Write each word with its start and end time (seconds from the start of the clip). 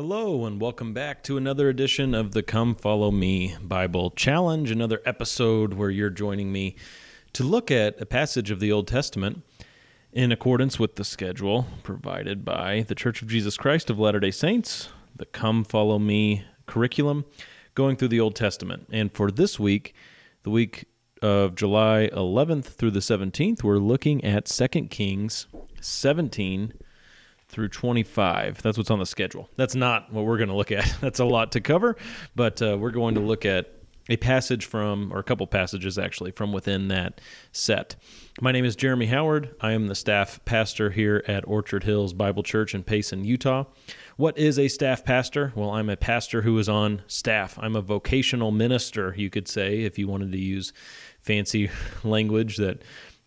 Hello, 0.00 0.44
and 0.44 0.60
welcome 0.60 0.94
back 0.94 1.24
to 1.24 1.36
another 1.36 1.68
edition 1.68 2.14
of 2.14 2.30
the 2.30 2.44
Come 2.44 2.76
Follow 2.76 3.10
Me 3.10 3.56
Bible 3.60 4.12
Challenge, 4.12 4.70
another 4.70 5.02
episode 5.04 5.74
where 5.74 5.90
you're 5.90 6.08
joining 6.08 6.52
me 6.52 6.76
to 7.32 7.42
look 7.42 7.72
at 7.72 8.00
a 8.00 8.06
passage 8.06 8.52
of 8.52 8.60
the 8.60 8.70
Old 8.70 8.86
Testament 8.86 9.42
in 10.12 10.30
accordance 10.30 10.78
with 10.78 10.94
the 10.94 11.04
schedule 11.04 11.66
provided 11.82 12.44
by 12.44 12.82
the 12.86 12.94
Church 12.94 13.22
of 13.22 13.28
Jesus 13.28 13.56
Christ 13.56 13.90
of 13.90 13.98
Latter 13.98 14.20
day 14.20 14.30
Saints, 14.30 14.90
the 15.16 15.26
Come 15.26 15.64
Follow 15.64 15.98
Me 15.98 16.44
curriculum, 16.66 17.24
going 17.74 17.96
through 17.96 18.06
the 18.06 18.20
Old 18.20 18.36
Testament. 18.36 18.86
And 18.92 19.12
for 19.12 19.32
this 19.32 19.58
week, 19.58 19.96
the 20.44 20.50
week 20.50 20.84
of 21.22 21.56
July 21.56 22.08
11th 22.12 22.66
through 22.66 22.92
the 22.92 23.00
17th, 23.00 23.64
we're 23.64 23.78
looking 23.78 24.22
at 24.22 24.46
2 24.46 24.68
Kings 24.90 25.48
17 25.80 26.72
through 27.48 27.68
25. 27.68 28.62
That's 28.62 28.76
what's 28.76 28.90
on 28.90 28.98
the 28.98 29.06
schedule. 29.06 29.48
That's 29.56 29.74
not 29.74 30.12
what 30.12 30.24
we're 30.24 30.36
going 30.36 30.50
to 30.50 30.56
look 30.56 30.72
at. 30.72 30.96
That's 31.00 31.18
a 31.18 31.24
lot 31.24 31.52
to 31.52 31.60
cover, 31.60 31.96
but 32.34 32.60
uh, 32.62 32.76
we're 32.78 32.90
going 32.90 33.14
to 33.14 33.20
look 33.20 33.44
at 33.44 33.74
a 34.08 34.16
passage 34.16 34.64
from, 34.64 35.12
or 35.12 35.18
a 35.18 35.22
couple 35.22 35.46
passages 35.46 35.98
actually, 35.98 36.30
from 36.30 36.52
within 36.52 36.88
that 36.88 37.20
set. 37.52 37.96
My 38.40 38.52
name 38.52 38.64
is 38.64 38.74
Jeremy 38.74 39.06
Howard. 39.06 39.54
I 39.60 39.72
am 39.72 39.86
the 39.86 39.94
staff 39.94 40.42
pastor 40.44 40.90
here 40.90 41.22
at 41.28 41.46
Orchard 41.46 41.84
Hills 41.84 42.14
Bible 42.14 42.42
Church 42.42 42.74
in 42.74 42.84
Payson, 42.84 43.24
Utah. 43.24 43.64
What 44.16 44.38
is 44.38 44.58
a 44.58 44.68
staff 44.68 45.04
pastor? 45.04 45.52
Well, 45.54 45.70
I'm 45.70 45.90
a 45.90 45.96
pastor 45.96 46.42
who 46.42 46.58
is 46.58 46.68
on 46.68 47.02
staff. 47.06 47.58
I'm 47.60 47.76
a 47.76 47.82
vocational 47.82 48.50
minister, 48.50 49.14
you 49.16 49.30
could 49.30 49.46
say, 49.46 49.80
if 49.80 49.98
you 49.98 50.08
wanted 50.08 50.32
to 50.32 50.38
use 50.38 50.72
fancy 51.20 51.70
language 52.04 52.56
that 52.56 52.82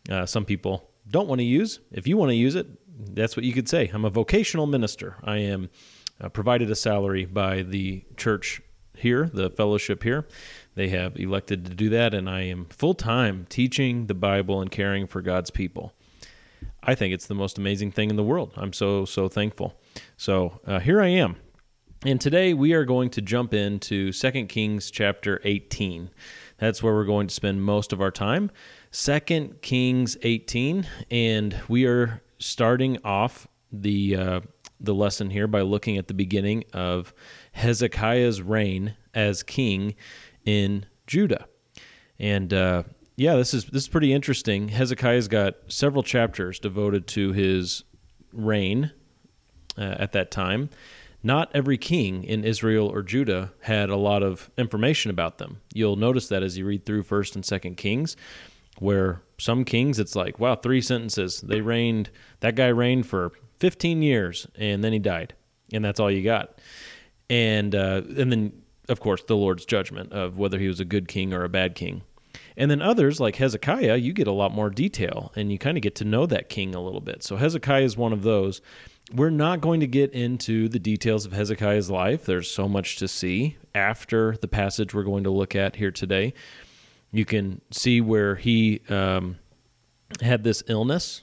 uh, 0.10 0.26
some 0.26 0.46
people 0.46 0.90
don't 1.10 1.28
want 1.28 1.40
to 1.40 1.46
use. 1.46 1.80
If 1.92 2.08
you 2.08 2.18
want 2.18 2.30
to 2.30 2.36
use 2.36 2.56
it, 2.56 2.68
that's 3.14 3.36
what 3.36 3.46
you 3.46 3.54
could 3.54 3.70
say. 3.70 3.90
I'm 3.94 4.06
a 4.06 4.10
vocational 4.10 4.68
minister. 4.68 5.18
I 5.24 5.38
am 5.38 5.70
uh, 6.20 6.30
provided 6.30 6.70
a 6.70 6.76
salary 6.76 7.26
by 7.26 7.64
the 7.64 8.04
church 8.18 8.62
here, 8.96 9.30
the 9.34 9.50
fellowship 9.50 10.04
here. 10.04 10.28
They 10.76 10.90
have 10.90 11.18
elected 11.18 11.66
to 11.66 11.74
do 11.74 11.90
that, 11.90 12.14
and 12.14 12.30
I 12.30 12.42
am 12.42 12.66
full 12.66 12.94
time 12.94 13.46
teaching 13.50 14.08
the 14.08 14.14
Bible 14.14 14.62
and 14.62 14.72
caring 14.72 15.08
for 15.08 15.22
God's 15.22 15.50
people. 15.50 15.94
I 16.84 16.96
think 16.96 17.14
it's 17.14 17.28
the 17.28 17.36
most 17.36 17.58
amazing 17.58 17.92
thing 17.92 18.10
in 18.10 18.16
the 18.16 18.24
world. 18.24 18.54
I'm 18.56 18.74
so, 18.74 19.06
so 19.06 19.28
thankful. 19.28 19.80
So 20.18 20.60
uh, 20.66 20.80
here 20.80 21.02
I 21.02 21.08
am. 21.08 21.36
And 22.04 22.20
today 22.20 22.56
we 22.56 22.74
are 22.74 22.86
going 22.86 23.12
to 23.12 23.22
jump 23.22 23.54
into 23.54 24.12
2 24.12 24.46
Kings 24.48 24.90
chapter 24.90 25.40
18. 25.44 26.10
That's 26.58 26.82
where 26.82 26.94
we're 26.94 27.06
going 27.06 27.28
to 27.28 27.34
spend 27.34 27.64
most 27.64 27.94
of 27.94 28.02
our 28.02 28.10
time. 28.10 28.50
2 28.92 29.20
Kings 29.62 30.18
18, 30.24 30.88
and 31.12 31.60
we 31.68 31.86
are 31.86 32.24
starting 32.42 32.98
off 33.04 33.48
the 33.72 34.16
uh, 34.16 34.42
the 34.80 34.94
lesson 34.94 35.30
here 35.30 35.48
by 35.48 35.62
looking 35.62 35.98
at 35.98 36.08
the 36.08 36.14
beginning 36.14 36.64
of 36.74 37.14
Hezekiah's 37.54 38.42
reign 38.42 38.96
as 39.14 39.44
king 39.44 39.96
in 40.44 40.86
Judah, 41.08 41.46
and 42.20 42.54
uh, 42.54 42.84
yeah, 43.16 43.36
this 43.36 43.54
is 43.54 43.66
this 43.66 43.84
is 43.84 43.90
pretty 43.90 44.12
interesting. 44.12 44.70
Hezekiah's 44.70 45.28
got 45.28 45.56
several 45.68 46.04
chapters 46.04 46.60
devoted 46.60 47.08
to 47.08 47.32
his 47.32 47.84
reign 48.34 48.92
uh, 49.78 49.96
at 50.00 50.12
that 50.14 50.32
time. 50.32 50.70
Not 51.24 51.52
every 51.54 51.78
king 51.78 52.24
in 52.24 52.44
Israel 52.44 52.88
or 52.88 53.04
Judah 53.04 53.54
had 53.62 53.92
a 53.92 53.96
lot 53.96 54.24
of 54.24 54.50
information 54.58 55.12
about 55.12 55.38
them. 55.38 55.62
You'll 55.72 55.96
notice 55.96 56.28
that 56.30 56.42
as 56.42 56.58
you 56.58 56.66
read 56.66 56.84
through 56.84 57.04
First 57.04 57.36
and 57.36 57.46
Second 57.46 57.78
Kings, 57.78 58.18
where 58.82 59.22
some 59.38 59.64
kings 59.64 60.00
it's 60.00 60.16
like 60.16 60.40
wow 60.40 60.56
three 60.56 60.82
sentences. 60.82 61.42
They 61.42 61.62
reigned 61.62 62.10
that 62.40 62.56
guy 62.56 62.68
reigned 62.68 63.06
for 63.06 63.32
15 63.60 64.02
years 64.02 64.48
and 64.56 64.84
then 64.84 64.92
he 64.92 65.00
died 65.00 65.36
and 65.72 65.86
that's 65.86 66.00
all 66.00 66.12
you 66.12 66.24
got. 66.24 66.60
And 67.30 67.76
uh, 67.76 68.02
and 68.18 68.32
then 68.32 68.54
of 68.90 69.00
course 69.00 69.24
the 69.24 69.36
lord's 69.36 69.66
judgment 69.66 70.12
of 70.12 70.38
whether 70.38 70.58
he 70.60 70.68
was 70.68 70.80
a 70.80 70.86
good 70.86 71.08
king 71.08 71.32
or 71.32 71.44
a 71.44 71.50
bad 71.50 71.76
king. 71.76 72.02
And 72.58 72.72
then 72.72 72.82
others 72.82 73.20
like 73.20 73.36
hezekiah 73.36 73.98
you 73.98 74.14
get 74.14 74.28
a 74.28 74.32
lot 74.32 74.52
more 74.52 74.72
detail 74.72 75.32
and 75.36 75.52
you 75.52 75.60
kind 75.60 75.78
of 75.78 75.84
get 75.84 75.96
to 75.96 76.06
know 76.06 76.26
that 76.26 76.50
king 76.50 76.74
a 76.74 76.82
little 76.82 77.02
bit. 77.02 77.24
So 77.24 77.38
hezekiah 77.38 77.84
is 77.84 77.96
one 77.96 78.14
of 78.14 78.24
those. 78.24 78.62
We're 79.14 79.30
not 79.30 79.62
going 79.62 79.82
to 79.82 79.88
get 79.88 80.12
into 80.12 80.70
the 80.70 80.80
details 80.80 81.26
of 81.26 81.34
hezekiah's 81.34 81.92
life. 81.92 82.26
There's 82.26 82.50
so 82.50 82.68
much 82.68 82.96
to 82.98 83.08
see 83.08 83.58
after 83.76 84.38
the 84.38 84.48
passage 84.48 84.94
we're 84.94 85.04
going 85.04 85.26
to 85.26 85.30
look 85.30 85.56
at 85.56 85.76
here 85.76 85.92
today 85.92 86.34
you 87.12 87.26
can 87.26 87.62
see 87.72 88.02
where 88.02 88.36
he 88.36 88.82
um, 88.90 89.38
had 90.22 90.44
this 90.44 90.64
illness. 90.68 91.22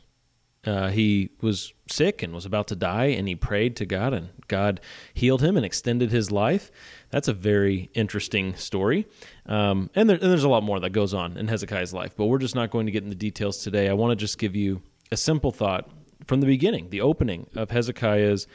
Uh, 0.65 0.89
he 0.89 1.31
was 1.41 1.73
sick 1.89 2.23
and 2.23 2.35
was 2.35 2.45
about 2.45 2.69
to 2.69 2.77
die, 2.77 3.07
and 3.07 3.27
he 3.27 3.35
prayed 3.35 3.77
to 3.77 3.87
God, 3.87 4.13
and 4.13 4.29
God 4.49 4.81
healed 5.15 5.43
him 5.43 5.57
and 5.57 5.65
extended 5.65 6.11
his 6.11 6.31
life. 6.31 6.71
That's 7.11 7.29
a 7.29 7.33
very 7.33 7.89
interesting 7.95 8.55
story. 8.57 9.07
Um, 9.47 9.89
and, 9.95 10.11
there, 10.11 10.19
and 10.21 10.31
there's 10.31 10.45
a 10.45 10.49
lot 10.49 10.63
more 10.63 10.81
that 10.81 10.91
goes 10.91 11.15
on 11.15 11.39
in 11.39 11.49
Hezekiah's 11.49 11.95
life, 11.95 12.15
but 12.17 12.27
we're 12.27 12.39
just 12.39 12.55
not 12.55 12.71
going 12.71 12.87
to 12.87 12.93
get 12.93 13.05
into 13.05 13.17
details 13.17 13.59
today. 13.59 13.89
I 13.89 13.95
want 13.95 14.11
to 14.11 14.17
just 14.17 14.37
give 14.37 14.55
you 14.55 14.83
a 15.11 15.17
simple 15.17 15.53
thought 15.53 15.89
from 16.27 16.41
the 16.41 16.47
beginning, 16.47 16.91
the 16.91 17.01
opening 17.01 17.49
of 17.55 17.71
Hezekiah's 17.71 18.47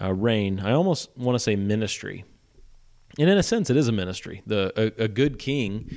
uh, 0.00 0.12
reign. 0.12 0.60
I 0.60 0.72
almost 0.72 1.16
want 1.16 1.36
to 1.36 1.38
say 1.38 1.56
ministry. 1.56 2.24
And 3.18 3.28
in 3.28 3.36
a 3.36 3.42
sense, 3.42 3.68
it 3.70 3.76
is 3.76 3.88
a 3.88 3.92
ministry. 3.92 4.42
The, 4.46 4.72
a, 4.76 5.04
a 5.04 5.08
good 5.08 5.38
king 5.38 5.96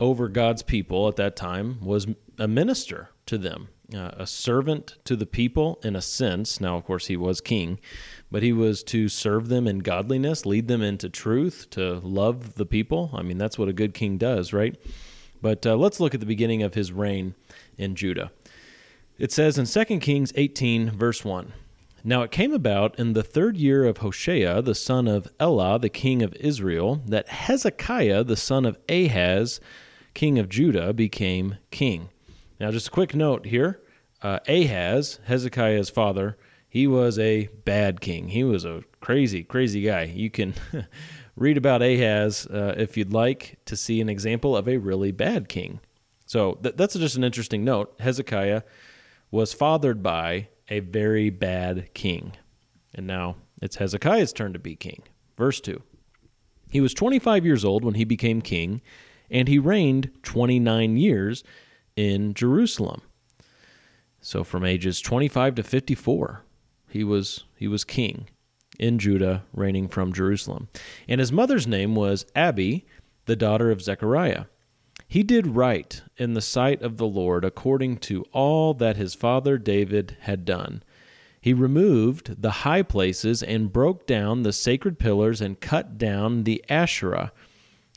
over 0.00 0.28
God's 0.28 0.62
people 0.62 1.08
at 1.08 1.16
that 1.16 1.36
time 1.36 1.78
was 1.80 2.06
a 2.38 2.48
minister 2.48 3.10
to 3.26 3.38
them, 3.38 3.68
uh, 3.94 4.12
a 4.16 4.26
servant 4.26 4.96
to 5.04 5.16
the 5.16 5.26
people 5.26 5.80
in 5.82 5.96
a 5.96 6.02
sense. 6.02 6.60
Now, 6.60 6.76
of 6.76 6.84
course, 6.84 7.06
he 7.06 7.16
was 7.16 7.40
king, 7.40 7.80
but 8.30 8.42
he 8.42 8.52
was 8.52 8.82
to 8.84 9.08
serve 9.08 9.48
them 9.48 9.66
in 9.66 9.80
godliness, 9.80 10.46
lead 10.46 10.68
them 10.68 10.82
into 10.82 11.08
truth, 11.08 11.68
to 11.70 11.94
love 12.00 12.54
the 12.54 12.66
people. 12.66 13.10
I 13.12 13.22
mean, 13.22 13.38
that's 13.38 13.58
what 13.58 13.68
a 13.68 13.72
good 13.72 13.94
king 13.94 14.18
does, 14.18 14.52
right? 14.52 14.76
But 15.40 15.66
uh, 15.66 15.76
let's 15.76 15.98
look 15.98 16.14
at 16.14 16.20
the 16.20 16.26
beginning 16.26 16.62
of 16.62 16.74
his 16.74 16.92
reign 16.92 17.34
in 17.76 17.96
Judah. 17.96 18.30
It 19.18 19.32
says 19.32 19.58
in 19.58 19.66
2 19.66 19.98
Kings 19.98 20.32
18, 20.36 20.90
verse 20.90 21.24
1. 21.24 21.52
Now 22.04 22.22
it 22.22 22.32
came 22.32 22.52
about 22.52 22.98
in 22.98 23.12
the 23.12 23.22
third 23.22 23.56
year 23.56 23.84
of 23.84 23.98
Hoshea, 23.98 24.60
the 24.60 24.74
son 24.74 25.06
of 25.06 25.28
Elah, 25.38 25.78
the 25.78 25.88
king 25.88 26.22
of 26.22 26.34
Israel, 26.34 27.02
that 27.06 27.28
Hezekiah, 27.28 28.24
the 28.24 28.36
son 28.36 28.64
of 28.64 28.78
Ahaz, 28.88 29.60
king 30.12 30.38
of 30.38 30.48
Judah, 30.48 30.92
became 30.92 31.58
king. 31.70 32.08
Now, 32.58 32.70
just 32.70 32.88
a 32.88 32.92
quick 32.92 33.14
note 33.14 33.46
here 33.46 33.80
uh, 34.20 34.38
Ahaz, 34.48 35.20
Hezekiah's 35.24 35.90
father, 35.90 36.36
he 36.68 36.86
was 36.86 37.18
a 37.18 37.48
bad 37.64 38.00
king. 38.00 38.28
He 38.28 38.44
was 38.44 38.64
a 38.64 38.82
crazy, 39.00 39.42
crazy 39.42 39.82
guy. 39.82 40.04
You 40.04 40.30
can 40.30 40.54
read 41.36 41.56
about 41.56 41.82
Ahaz 41.82 42.46
uh, 42.46 42.74
if 42.76 42.96
you'd 42.96 43.12
like 43.12 43.58
to 43.66 43.76
see 43.76 44.00
an 44.00 44.08
example 44.08 44.56
of 44.56 44.68
a 44.68 44.78
really 44.78 45.12
bad 45.12 45.48
king. 45.48 45.80
So 46.24 46.54
th- 46.54 46.76
that's 46.76 46.94
just 46.94 47.16
an 47.16 47.24
interesting 47.24 47.64
note. 47.64 47.94
Hezekiah 48.00 48.62
was 49.30 49.52
fathered 49.52 50.02
by 50.02 50.48
a 50.72 50.80
very 50.80 51.28
bad 51.28 51.92
king. 51.92 52.32
And 52.94 53.06
now 53.06 53.36
it's 53.60 53.76
Hezekiah's 53.76 54.32
turn 54.32 54.54
to 54.54 54.58
be 54.58 54.74
king. 54.74 55.02
Verse 55.36 55.60
2. 55.60 55.82
He 56.70 56.80
was 56.80 56.94
25 56.94 57.44
years 57.44 57.64
old 57.64 57.84
when 57.84 57.94
he 57.94 58.04
became 58.04 58.40
king, 58.40 58.80
and 59.30 59.48
he 59.48 59.58
reigned 59.58 60.10
29 60.22 60.96
years 60.96 61.44
in 61.94 62.32
Jerusalem. 62.32 63.02
So 64.22 64.44
from 64.44 64.64
ages 64.64 65.02
25 65.02 65.56
to 65.56 65.62
54, 65.62 66.42
he 66.88 67.04
was 67.04 67.44
he 67.56 67.68
was 67.68 67.84
king 67.84 68.28
in 68.78 68.98
Judah, 68.98 69.44
reigning 69.52 69.88
from 69.88 70.12
Jerusalem. 70.12 70.68
And 71.06 71.20
his 71.20 71.32
mother's 71.32 71.66
name 71.66 71.94
was 71.94 72.24
Abi, 72.34 72.86
the 73.26 73.36
daughter 73.36 73.70
of 73.70 73.82
Zechariah. 73.82 74.46
He 75.12 75.22
did 75.22 75.48
right 75.48 76.02
in 76.16 76.34
the 76.34 76.40
sight 76.40 76.80
of 76.82 76.96
the 76.96 77.06
Lord 77.06 77.44
according 77.44 77.98
to 77.98 78.24
all 78.32 78.72
that 78.74 78.96
his 78.96 79.14
father 79.14 79.58
David 79.58 80.16
had 80.20 80.44
done. 80.44 80.82
He 81.40 81.52
removed 81.52 82.40
the 82.40 82.50
high 82.50 82.82
places 82.82 83.42
and 83.42 83.72
broke 83.72 84.06
down 84.06 84.42
the 84.42 84.52
sacred 84.52 84.98
pillars 84.98 85.40
and 85.40 85.60
cut 85.60 85.98
down 85.98 86.44
the 86.44 86.64
Asherah 86.68 87.32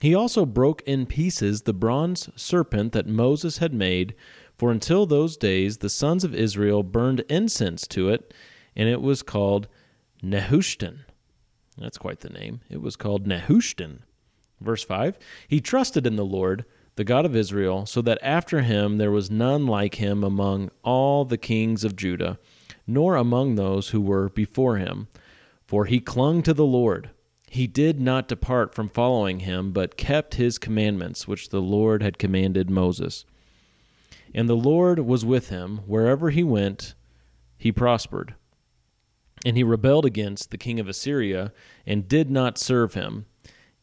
he 0.02 0.14
also 0.14 0.46
broke 0.46 0.82
in 0.84 1.06
pieces 1.06 1.62
the 1.62 1.74
bronze 1.74 2.30
serpent 2.36 2.92
that 2.92 3.08
Moses 3.08 3.60
had 3.60 3.74
made, 3.74 4.14
for 4.58 4.72
until 4.72 5.06
those 5.06 5.38
days 5.38 5.78
the 5.78 5.90
sons 5.90 6.24
of 6.24 6.36
Israel 6.36 6.84
burned 6.84 7.22
incense 7.22 7.88
to 7.88 8.10
it, 8.10 8.34
and 8.76 8.90
it 8.90 9.02
was 9.02 9.24
called 9.24 9.68
Nehushtan. 10.22 11.06
That's 11.78 11.98
quite 11.98 12.20
the 12.22 12.30
name. 12.30 12.62
It 12.70 12.82
was 12.82 12.96
called 12.96 13.26
Nehushtan. 13.26 14.00
Verse 14.62 14.84
5 14.84 15.18
He 15.48 15.62
trusted 15.62 16.06
in 16.06 16.16
the 16.18 16.26
Lord, 16.26 16.66
the 16.96 17.04
God 17.04 17.26
of 17.26 17.36
Israel, 17.36 17.86
so 17.86 18.02
that 18.02 18.20
after 18.22 18.62
him 18.62 18.98
there 18.98 19.12
was 19.12 19.30
none 19.30 19.68
like 19.68 19.96
him 19.96 20.24
among 20.24 20.72
all 20.84 21.26
the 21.26 21.38
kings 21.38 21.84
of 21.84 21.96
Judah, 21.96 22.40
nor 22.88 23.16
among 23.16 23.56
those 23.56 23.90
who 23.90 24.02
were 24.02 24.30
before 24.30 24.78
him. 24.78 25.08
For 25.66 25.86
he 25.86 26.00
clung 26.00 26.44
to 26.44 26.54
the 26.54 26.66
Lord 26.66 27.10
he 27.56 27.68
did 27.68 28.02
not 28.02 28.28
depart 28.28 28.76
from 28.76 28.90
following 28.90 29.40
him, 29.40 29.72
but 29.72 29.96
kept 29.96 30.36
his 30.36 30.58
commandments, 30.58 31.26
which 31.26 31.50
the 31.50 31.62
Lord 31.62 32.04
had 32.04 32.18
commanded 32.18 32.70
Moses. 32.70 33.24
And 34.34 34.50
the 34.50 34.58
Lord 34.58 35.00
was 35.00 35.24
with 35.24 35.48
him. 35.48 35.78
Wherever 35.86 36.32
he 36.32 36.44
went, 36.44 36.96
he 37.58 37.72
prospered. 37.72 38.36
And 39.46 39.56
he 39.56 39.64
rebelled 39.64 40.06
against 40.06 40.52
the 40.52 40.58
king 40.58 40.82
of 40.82 40.90
Assyria 40.90 41.54
and 41.86 42.10
did 42.10 42.30
not 42.30 42.58
serve 42.58 42.94
him. 42.94 43.26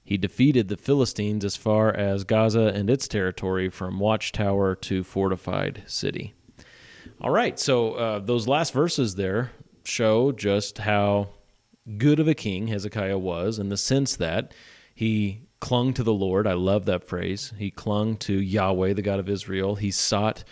He 0.04 0.16
defeated 0.16 0.68
the 0.68 0.76
Philistines 0.76 1.44
as 1.44 1.56
far 1.56 1.94
as 1.94 2.24
Gaza 2.24 2.72
and 2.74 2.90
its 2.90 3.06
territory 3.06 3.68
from 3.68 3.98
watchtower 3.98 4.74
to 4.76 5.04
fortified 5.04 5.84
city. 5.86 6.34
All 7.20 7.30
right, 7.30 7.58
so 7.58 7.92
uh, 7.92 8.18
those 8.18 8.48
last 8.48 8.72
verses 8.72 9.14
there 9.14 9.52
show 9.84 10.32
just 10.32 10.78
how 10.78 11.28
good 11.98 12.20
of 12.20 12.28
a 12.28 12.34
king 12.34 12.68
Hezekiah 12.68 13.18
was 13.18 13.58
in 13.58 13.68
the 13.68 13.76
sense 13.76 14.16
that 14.16 14.52
he 14.94 15.42
clung 15.60 15.94
to 15.94 16.02
the 16.02 16.12
Lord. 16.12 16.46
I 16.46 16.54
love 16.54 16.86
that 16.86 17.06
phrase. 17.06 17.52
He 17.56 17.70
clung 17.70 18.16
to 18.18 18.34
Yahweh, 18.34 18.94
the 18.94 19.02
God 19.02 19.20
of 19.20 19.28
Israel. 19.28 19.76
He 19.76 19.90
sought 19.90 20.44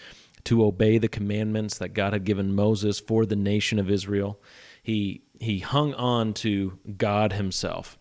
to 0.45 0.65
obey 0.65 0.99
the 0.99 1.09
commandments 1.09 1.79
that 1.79 1.95
God 1.95 2.13
had 2.13 2.25
given 2.25 2.55
Moses 2.55 3.01
for 3.01 3.27
the 3.27 3.37
nation 3.37 3.79
of 3.79 3.91
Israel. 3.91 4.41
He 4.83 5.23
he 5.39 5.59
hung 5.59 5.95
on 5.95 6.35
to 6.35 6.79
God 6.97 7.33
himself. 7.33 7.99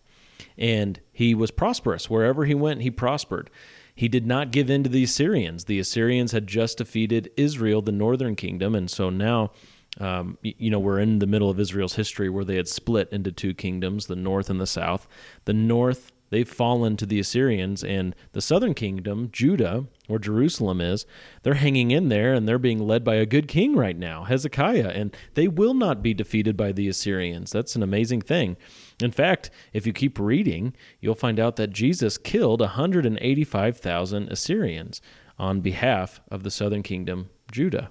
And 0.56 1.00
he 1.20 1.34
was 1.34 1.50
prosperous. 1.50 2.08
Wherever 2.08 2.46
he 2.46 2.54
went, 2.54 2.80
he 2.80 2.90
prospered. 2.90 3.50
He 3.94 4.08
did 4.08 4.26
not 4.26 4.52
give 4.52 4.70
in 4.70 4.82
to 4.84 4.88
the 4.88 5.04
Assyrians. 5.04 5.66
The 5.66 5.78
Assyrians 5.78 6.32
had 6.32 6.46
just 6.46 6.78
defeated 6.78 7.30
Israel, 7.36 7.82
the 7.82 7.92
northern 7.92 8.36
kingdom, 8.36 8.74
and 8.74 8.90
so 8.90 9.10
now 9.10 9.50
um, 9.98 10.38
you 10.42 10.70
know, 10.70 10.78
we're 10.78 10.98
in 11.00 11.18
the 11.18 11.26
middle 11.26 11.50
of 11.50 11.60
Israel's 11.60 11.96
history 11.96 12.30
where 12.30 12.44
they 12.44 12.56
had 12.56 12.68
split 12.68 13.12
into 13.12 13.32
two 13.32 13.52
kingdoms, 13.52 14.06
the 14.06 14.16
north 14.16 14.48
and 14.48 14.60
the 14.60 14.66
south. 14.66 15.06
The 15.44 15.52
north 15.52 16.10
they've 16.30 16.48
fallen 16.48 16.96
to 16.96 17.04
the 17.06 17.20
Assyrians, 17.20 17.84
and 17.84 18.14
the 18.32 18.40
southern 18.40 18.72
kingdom, 18.72 19.28
Judah, 19.30 19.86
where 20.06 20.18
Jerusalem 20.18 20.80
is, 20.80 21.04
they're 21.42 21.54
hanging 21.54 21.90
in 21.90 22.08
there 22.08 22.32
and 22.32 22.48
they're 22.48 22.58
being 22.58 22.78
led 22.78 23.04
by 23.04 23.16
a 23.16 23.26
good 23.26 23.48
king 23.48 23.76
right 23.76 23.98
now, 23.98 24.24
Hezekiah, 24.24 24.88
and 24.88 25.14
they 25.34 25.48
will 25.48 25.74
not 25.74 26.02
be 26.02 26.14
defeated 26.14 26.56
by 26.56 26.72
the 26.72 26.88
Assyrians. 26.88 27.50
That's 27.50 27.76
an 27.76 27.82
amazing 27.82 28.22
thing. 28.22 28.56
In 29.02 29.10
fact, 29.10 29.50
if 29.72 29.86
you 29.86 29.92
keep 29.92 30.18
reading, 30.18 30.74
you'll 31.00 31.14
find 31.14 31.38
out 31.40 31.56
that 31.56 31.70
Jesus 31.70 32.18
killed 32.18 32.60
185,000 32.60 34.28
Assyrians 34.28 35.00
on 35.38 35.60
behalf 35.60 36.20
of 36.30 36.42
the 36.42 36.50
southern 36.50 36.82
kingdom, 36.82 37.30
Judah. 37.50 37.90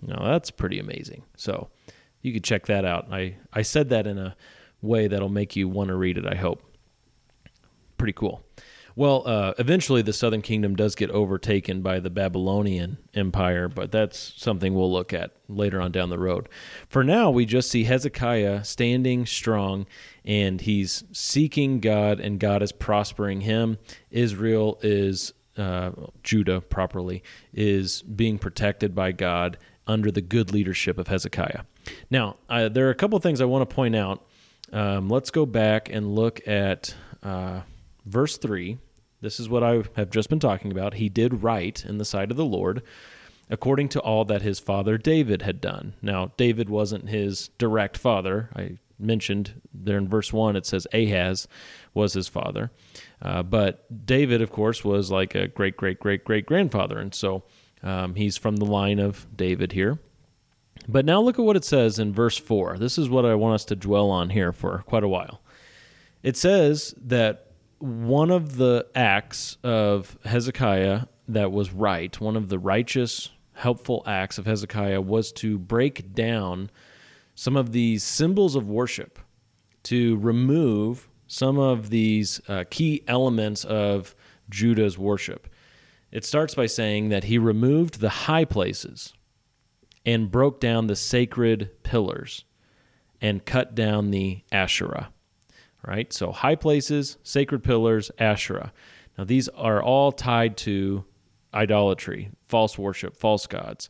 Now, 0.00 0.24
that's 0.24 0.50
pretty 0.50 0.78
amazing. 0.78 1.24
So, 1.36 1.68
you 2.22 2.32
could 2.32 2.44
check 2.44 2.66
that 2.66 2.84
out. 2.84 3.12
I, 3.12 3.36
I 3.52 3.62
said 3.62 3.90
that 3.90 4.06
in 4.06 4.18
a 4.18 4.36
way 4.82 5.08
that'll 5.08 5.28
make 5.28 5.56
you 5.56 5.68
want 5.68 5.88
to 5.88 5.96
read 5.96 6.18
it, 6.18 6.26
I 6.26 6.34
hope 6.34 6.62
pretty 7.98 8.12
cool. 8.12 8.42
Well, 8.98 9.22
uh, 9.26 9.54
eventually 9.60 10.02
the 10.02 10.12
southern 10.12 10.42
kingdom 10.42 10.74
does 10.74 10.96
get 10.96 11.08
overtaken 11.12 11.82
by 11.82 12.00
the 12.00 12.10
Babylonian 12.10 12.98
Empire, 13.14 13.68
but 13.68 13.92
that's 13.92 14.34
something 14.36 14.74
we'll 14.74 14.90
look 14.90 15.12
at 15.12 15.36
later 15.48 15.80
on 15.80 15.92
down 15.92 16.10
the 16.10 16.18
road. 16.18 16.48
For 16.88 17.04
now, 17.04 17.30
we 17.30 17.46
just 17.46 17.70
see 17.70 17.84
Hezekiah 17.84 18.64
standing 18.64 19.24
strong 19.24 19.86
and 20.24 20.60
he's 20.60 21.04
seeking 21.12 21.78
God, 21.78 22.18
and 22.18 22.40
God 22.40 22.60
is 22.60 22.72
prospering 22.72 23.42
him. 23.42 23.78
Israel 24.10 24.80
is, 24.82 25.32
uh, 25.56 25.92
Judah 26.24 26.60
properly, 26.60 27.22
is 27.54 28.02
being 28.02 28.36
protected 28.36 28.96
by 28.96 29.12
God 29.12 29.58
under 29.86 30.10
the 30.10 30.22
good 30.22 30.52
leadership 30.52 30.98
of 30.98 31.06
Hezekiah. 31.06 31.60
Now, 32.10 32.38
uh, 32.50 32.68
there 32.68 32.88
are 32.88 32.90
a 32.90 32.96
couple 32.96 33.16
things 33.20 33.40
I 33.40 33.44
want 33.44 33.70
to 33.70 33.72
point 33.72 33.94
out. 33.94 34.26
Um, 34.72 35.08
let's 35.08 35.30
go 35.30 35.46
back 35.46 35.88
and 35.88 36.16
look 36.16 36.48
at. 36.48 36.96
Uh, 37.22 37.60
verse 38.08 38.38
3, 38.38 38.78
this 39.20 39.40
is 39.40 39.48
what 39.48 39.62
I 39.62 39.82
have 39.96 40.10
just 40.10 40.28
been 40.28 40.40
talking 40.40 40.70
about. 40.70 40.94
He 40.94 41.08
did 41.08 41.42
right 41.42 41.84
in 41.84 41.98
the 41.98 42.04
sight 42.04 42.30
of 42.30 42.36
the 42.36 42.44
Lord 42.44 42.82
according 43.50 43.88
to 43.88 44.00
all 44.00 44.24
that 44.26 44.42
his 44.42 44.58
father 44.58 44.98
David 44.98 45.42
had 45.42 45.60
done. 45.60 45.94
Now, 46.02 46.32
David 46.36 46.68
wasn't 46.68 47.08
his 47.08 47.48
direct 47.58 47.96
father. 47.96 48.50
I 48.54 48.78
mentioned 48.98 49.60
there 49.72 49.96
in 49.96 50.08
verse 50.08 50.32
1, 50.32 50.56
it 50.56 50.66
says 50.66 50.86
Ahaz 50.92 51.48
was 51.94 52.12
his 52.12 52.28
father. 52.28 52.70
Uh, 53.22 53.42
but 53.42 54.06
David, 54.06 54.42
of 54.42 54.50
course, 54.50 54.84
was 54.84 55.10
like 55.10 55.34
a 55.34 55.48
great, 55.48 55.76
great, 55.76 55.98
great, 55.98 56.24
great 56.24 56.46
grandfather. 56.46 56.98
And 56.98 57.14
so 57.14 57.44
um, 57.82 58.16
he's 58.16 58.36
from 58.36 58.56
the 58.56 58.66
line 58.66 58.98
of 58.98 59.26
David 59.34 59.72
here. 59.72 59.98
But 60.86 61.04
now 61.04 61.20
look 61.20 61.38
at 61.38 61.44
what 61.44 61.56
it 61.56 61.64
says 61.64 61.98
in 61.98 62.12
verse 62.12 62.36
4. 62.36 62.78
This 62.78 62.98
is 62.98 63.08
what 63.08 63.24
I 63.24 63.34
want 63.34 63.54
us 63.54 63.64
to 63.66 63.76
dwell 63.76 64.10
on 64.10 64.30
here 64.30 64.52
for 64.52 64.84
quite 64.86 65.04
a 65.04 65.08
while. 65.08 65.40
It 66.22 66.36
says 66.36 66.94
that 67.02 67.47
one 67.78 68.30
of 68.30 68.56
the 68.56 68.86
acts 68.94 69.56
of 69.62 70.18
Hezekiah 70.24 71.02
that 71.28 71.52
was 71.52 71.72
right, 71.72 72.18
one 72.20 72.36
of 72.36 72.48
the 72.48 72.58
righteous, 72.58 73.30
helpful 73.54 74.02
acts 74.06 74.38
of 74.38 74.46
Hezekiah 74.46 75.00
was 75.00 75.32
to 75.32 75.58
break 75.58 76.14
down 76.14 76.70
some 77.34 77.56
of 77.56 77.72
these 77.72 78.02
symbols 78.02 78.56
of 78.56 78.68
worship, 78.68 79.18
to 79.84 80.16
remove 80.16 81.08
some 81.26 81.58
of 81.58 81.90
these 81.90 82.40
uh, 82.48 82.64
key 82.70 83.04
elements 83.06 83.64
of 83.64 84.14
Judah's 84.48 84.98
worship. 84.98 85.48
It 86.10 86.24
starts 86.24 86.54
by 86.54 86.66
saying 86.66 87.10
that 87.10 87.24
he 87.24 87.38
removed 87.38 88.00
the 88.00 88.08
high 88.08 88.44
places 88.46 89.12
and 90.06 90.30
broke 90.30 90.58
down 90.58 90.86
the 90.86 90.96
sacred 90.96 91.70
pillars 91.82 92.44
and 93.20 93.44
cut 93.44 93.74
down 93.74 94.10
the 94.10 94.42
Asherah 94.50 95.10
right? 95.88 96.12
So 96.12 96.30
high 96.30 96.54
places, 96.54 97.16
sacred 97.22 97.64
pillars, 97.64 98.10
Asherah. 98.18 98.72
Now 99.16 99.24
these 99.24 99.48
are 99.48 99.82
all 99.82 100.12
tied 100.12 100.58
to 100.58 101.04
idolatry, 101.54 102.30
false 102.46 102.76
worship, 102.76 103.16
false 103.16 103.46
gods. 103.46 103.88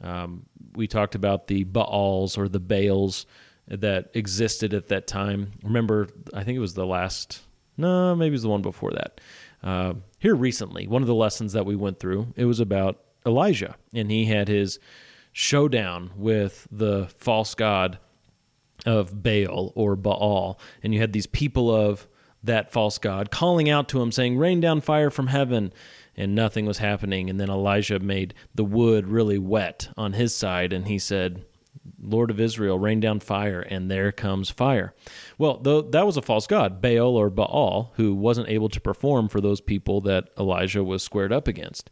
Um, 0.00 0.46
we 0.74 0.86
talked 0.86 1.14
about 1.14 1.48
the 1.48 1.64
Baals 1.64 2.38
or 2.38 2.48
the 2.48 2.60
Baals 2.60 3.26
that 3.66 4.10
existed 4.14 4.74
at 4.74 4.88
that 4.88 5.06
time. 5.06 5.52
Remember, 5.62 6.08
I 6.32 6.44
think 6.44 6.56
it 6.56 6.60
was 6.60 6.74
the 6.74 6.86
last, 6.86 7.40
no, 7.76 8.14
maybe 8.14 8.28
it 8.28 8.32
was 8.32 8.42
the 8.42 8.48
one 8.48 8.62
before 8.62 8.92
that. 8.92 9.20
Uh, 9.62 9.94
here 10.18 10.36
recently, 10.36 10.86
one 10.86 11.02
of 11.02 11.08
the 11.08 11.14
lessons 11.14 11.54
that 11.54 11.66
we 11.66 11.74
went 11.74 11.98
through, 11.98 12.28
it 12.36 12.44
was 12.44 12.60
about 12.60 13.00
Elijah, 13.26 13.76
and 13.92 14.10
he 14.10 14.26
had 14.26 14.46
his 14.46 14.78
showdown 15.32 16.10
with 16.16 16.68
the 16.70 17.08
false 17.16 17.54
god 17.54 17.98
of 18.84 19.22
Baal 19.22 19.72
or 19.74 19.96
Baal, 19.96 20.58
and 20.82 20.94
you 20.94 21.00
had 21.00 21.12
these 21.12 21.26
people 21.26 21.74
of 21.74 22.06
that 22.42 22.70
false 22.70 22.98
god 22.98 23.30
calling 23.30 23.70
out 23.70 23.88
to 23.88 24.02
him, 24.02 24.12
saying, 24.12 24.36
Rain 24.36 24.60
down 24.60 24.80
fire 24.80 25.10
from 25.10 25.28
heaven. 25.28 25.72
And 26.16 26.32
nothing 26.32 26.64
was 26.64 26.78
happening. 26.78 27.28
And 27.28 27.40
then 27.40 27.50
Elijah 27.50 27.98
made 27.98 28.34
the 28.54 28.64
wood 28.64 29.08
really 29.08 29.36
wet 29.36 29.88
on 29.96 30.12
his 30.12 30.32
side, 30.32 30.72
and 30.72 30.86
he 30.86 30.96
said, 30.96 31.44
Lord 32.00 32.30
of 32.30 32.40
Israel, 32.40 32.78
rain 32.78 33.00
down 33.00 33.20
fire, 33.20 33.60
and 33.60 33.90
there 33.90 34.12
comes 34.12 34.50
fire. 34.50 34.94
Well, 35.38 35.58
though 35.58 35.82
that 35.82 36.06
was 36.06 36.16
a 36.16 36.22
false 36.22 36.46
god, 36.46 36.80
Baal 36.80 37.16
or 37.16 37.30
Baal, 37.30 37.92
who 37.96 38.14
wasn't 38.14 38.48
able 38.48 38.68
to 38.68 38.80
perform 38.80 39.28
for 39.28 39.40
those 39.40 39.60
people 39.60 40.00
that 40.02 40.28
Elijah 40.38 40.84
was 40.84 41.02
squared 41.02 41.32
up 41.32 41.48
against 41.48 41.90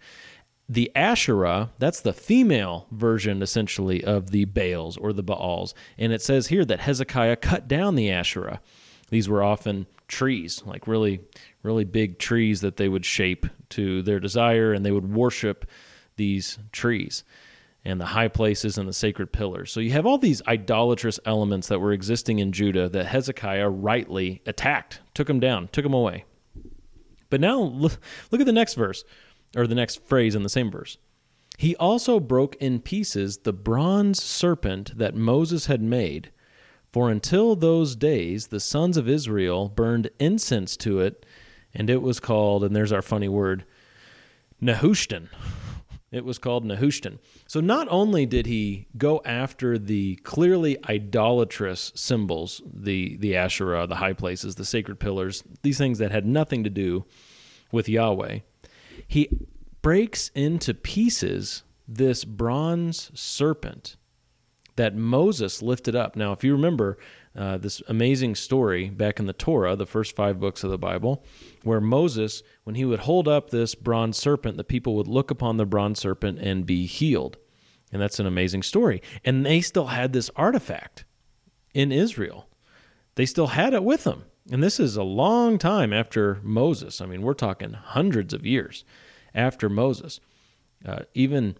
the 0.72 0.90
Asherah, 0.96 1.70
that's 1.78 2.00
the 2.00 2.14
female 2.14 2.86
version 2.90 3.42
essentially 3.42 4.02
of 4.02 4.30
the 4.30 4.46
Baals 4.46 4.96
or 4.96 5.12
the 5.12 5.22
Baals. 5.22 5.74
And 5.98 6.14
it 6.14 6.22
says 6.22 6.46
here 6.46 6.64
that 6.64 6.80
Hezekiah 6.80 7.36
cut 7.36 7.68
down 7.68 7.94
the 7.94 8.10
Asherah. 8.10 8.60
These 9.10 9.28
were 9.28 9.42
often 9.42 9.86
trees, 10.08 10.62
like 10.64 10.86
really, 10.86 11.20
really 11.62 11.84
big 11.84 12.18
trees 12.18 12.62
that 12.62 12.78
they 12.78 12.88
would 12.88 13.04
shape 13.04 13.44
to 13.70 14.00
their 14.00 14.18
desire, 14.18 14.72
and 14.72 14.84
they 14.84 14.90
would 14.90 15.12
worship 15.12 15.66
these 16.16 16.58
trees 16.72 17.22
and 17.84 18.00
the 18.00 18.06
high 18.06 18.28
places 18.28 18.78
and 18.78 18.88
the 18.88 18.94
sacred 18.94 19.30
pillars. 19.30 19.70
So 19.70 19.80
you 19.80 19.90
have 19.90 20.06
all 20.06 20.16
these 20.16 20.40
idolatrous 20.48 21.20
elements 21.26 21.68
that 21.68 21.80
were 21.80 21.92
existing 21.92 22.38
in 22.38 22.52
Judah 22.52 22.88
that 22.88 23.06
Hezekiah 23.06 23.68
rightly 23.68 24.40
attacked, 24.46 25.00
took 25.12 25.26
them 25.26 25.40
down, 25.40 25.68
took 25.70 25.82
them 25.82 25.92
away. 25.92 26.24
But 27.28 27.40
now 27.40 27.60
look, 27.60 27.98
look 28.30 28.40
at 28.40 28.46
the 28.46 28.52
next 28.52 28.74
verse 28.74 29.04
or 29.56 29.66
the 29.66 29.74
next 29.74 30.06
phrase 30.06 30.34
in 30.34 30.42
the 30.42 30.48
same 30.48 30.70
verse. 30.70 30.98
He 31.58 31.76
also 31.76 32.18
broke 32.18 32.56
in 32.56 32.80
pieces 32.80 33.38
the 33.38 33.52
bronze 33.52 34.22
serpent 34.22 34.96
that 34.96 35.14
Moses 35.14 35.66
had 35.66 35.82
made, 35.82 36.30
for 36.92 37.10
until 37.10 37.54
those 37.54 37.94
days 37.94 38.48
the 38.48 38.60
sons 38.60 38.96
of 38.96 39.08
Israel 39.08 39.68
burned 39.68 40.10
incense 40.18 40.76
to 40.78 41.00
it, 41.00 41.24
and 41.74 41.88
it 41.88 42.02
was 42.02 42.20
called, 42.20 42.64
and 42.64 42.74
there's 42.74 42.92
our 42.92 43.02
funny 43.02 43.28
word, 43.28 43.64
Nehushtan. 44.60 45.28
It 46.12 46.26
was 46.26 46.36
called 46.36 46.66
Nehushtan. 46.66 47.20
So 47.46 47.60
not 47.60 47.88
only 47.90 48.26
did 48.26 48.44
he 48.44 48.86
go 48.98 49.22
after 49.24 49.78
the 49.78 50.16
clearly 50.16 50.76
idolatrous 50.86 51.90
symbols, 51.94 52.60
the 52.70 53.16
the 53.16 53.34
Asherah, 53.34 53.86
the 53.86 53.94
high 53.94 54.12
places, 54.12 54.56
the 54.56 54.66
sacred 54.66 55.00
pillars, 55.00 55.42
these 55.62 55.78
things 55.78 55.96
that 56.00 56.12
had 56.12 56.26
nothing 56.26 56.64
to 56.64 56.70
do 56.70 57.06
with 57.72 57.88
Yahweh, 57.88 58.40
he 59.12 59.28
breaks 59.82 60.30
into 60.34 60.72
pieces 60.72 61.64
this 61.86 62.24
bronze 62.24 63.10
serpent 63.12 63.96
that 64.76 64.96
Moses 64.96 65.60
lifted 65.60 65.94
up. 65.94 66.16
Now, 66.16 66.32
if 66.32 66.42
you 66.42 66.52
remember 66.52 66.96
uh, 67.36 67.58
this 67.58 67.82
amazing 67.88 68.36
story 68.36 68.88
back 68.88 69.20
in 69.20 69.26
the 69.26 69.34
Torah, 69.34 69.76
the 69.76 69.84
first 69.84 70.16
five 70.16 70.40
books 70.40 70.64
of 70.64 70.70
the 70.70 70.78
Bible, 70.78 71.22
where 71.62 71.78
Moses, 71.80 72.42
when 72.64 72.74
he 72.74 72.86
would 72.86 73.00
hold 73.00 73.28
up 73.28 73.50
this 73.50 73.74
bronze 73.74 74.16
serpent, 74.16 74.56
the 74.56 74.64
people 74.64 74.94
would 74.96 75.08
look 75.08 75.30
upon 75.30 75.58
the 75.58 75.66
bronze 75.66 76.00
serpent 76.00 76.38
and 76.38 76.64
be 76.64 76.86
healed. 76.86 77.36
And 77.92 78.00
that's 78.00 78.18
an 78.18 78.26
amazing 78.26 78.62
story. 78.62 79.02
And 79.26 79.44
they 79.44 79.60
still 79.60 79.88
had 79.88 80.14
this 80.14 80.30
artifact. 80.36 81.04
in 81.74 81.92
Israel. 81.92 82.48
They 83.16 83.26
still 83.26 83.48
had 83.48 83.74
it 83.74 83.84
with 83.84 84.04
them. 84.04 84.24
And 84.50 84.62
this 84.62 84.80
is 84.80 84.96
a 84.96 85.02
long 85.02 85.58
time 85.58 85.92
after 85.92 86.40
Moses. 86.42 87.00
I 87.00 87.06
mean, 87.06 87.22
we're 87.22 87.34
talking 87.34 87.74
hundreds 87.74 88.34
of 88.34 88.44
years 88.44 88.84
after 89.34 89.68
Moses. 89.68 90.20
Uh, 90.84 91.00
even 91.14 91.56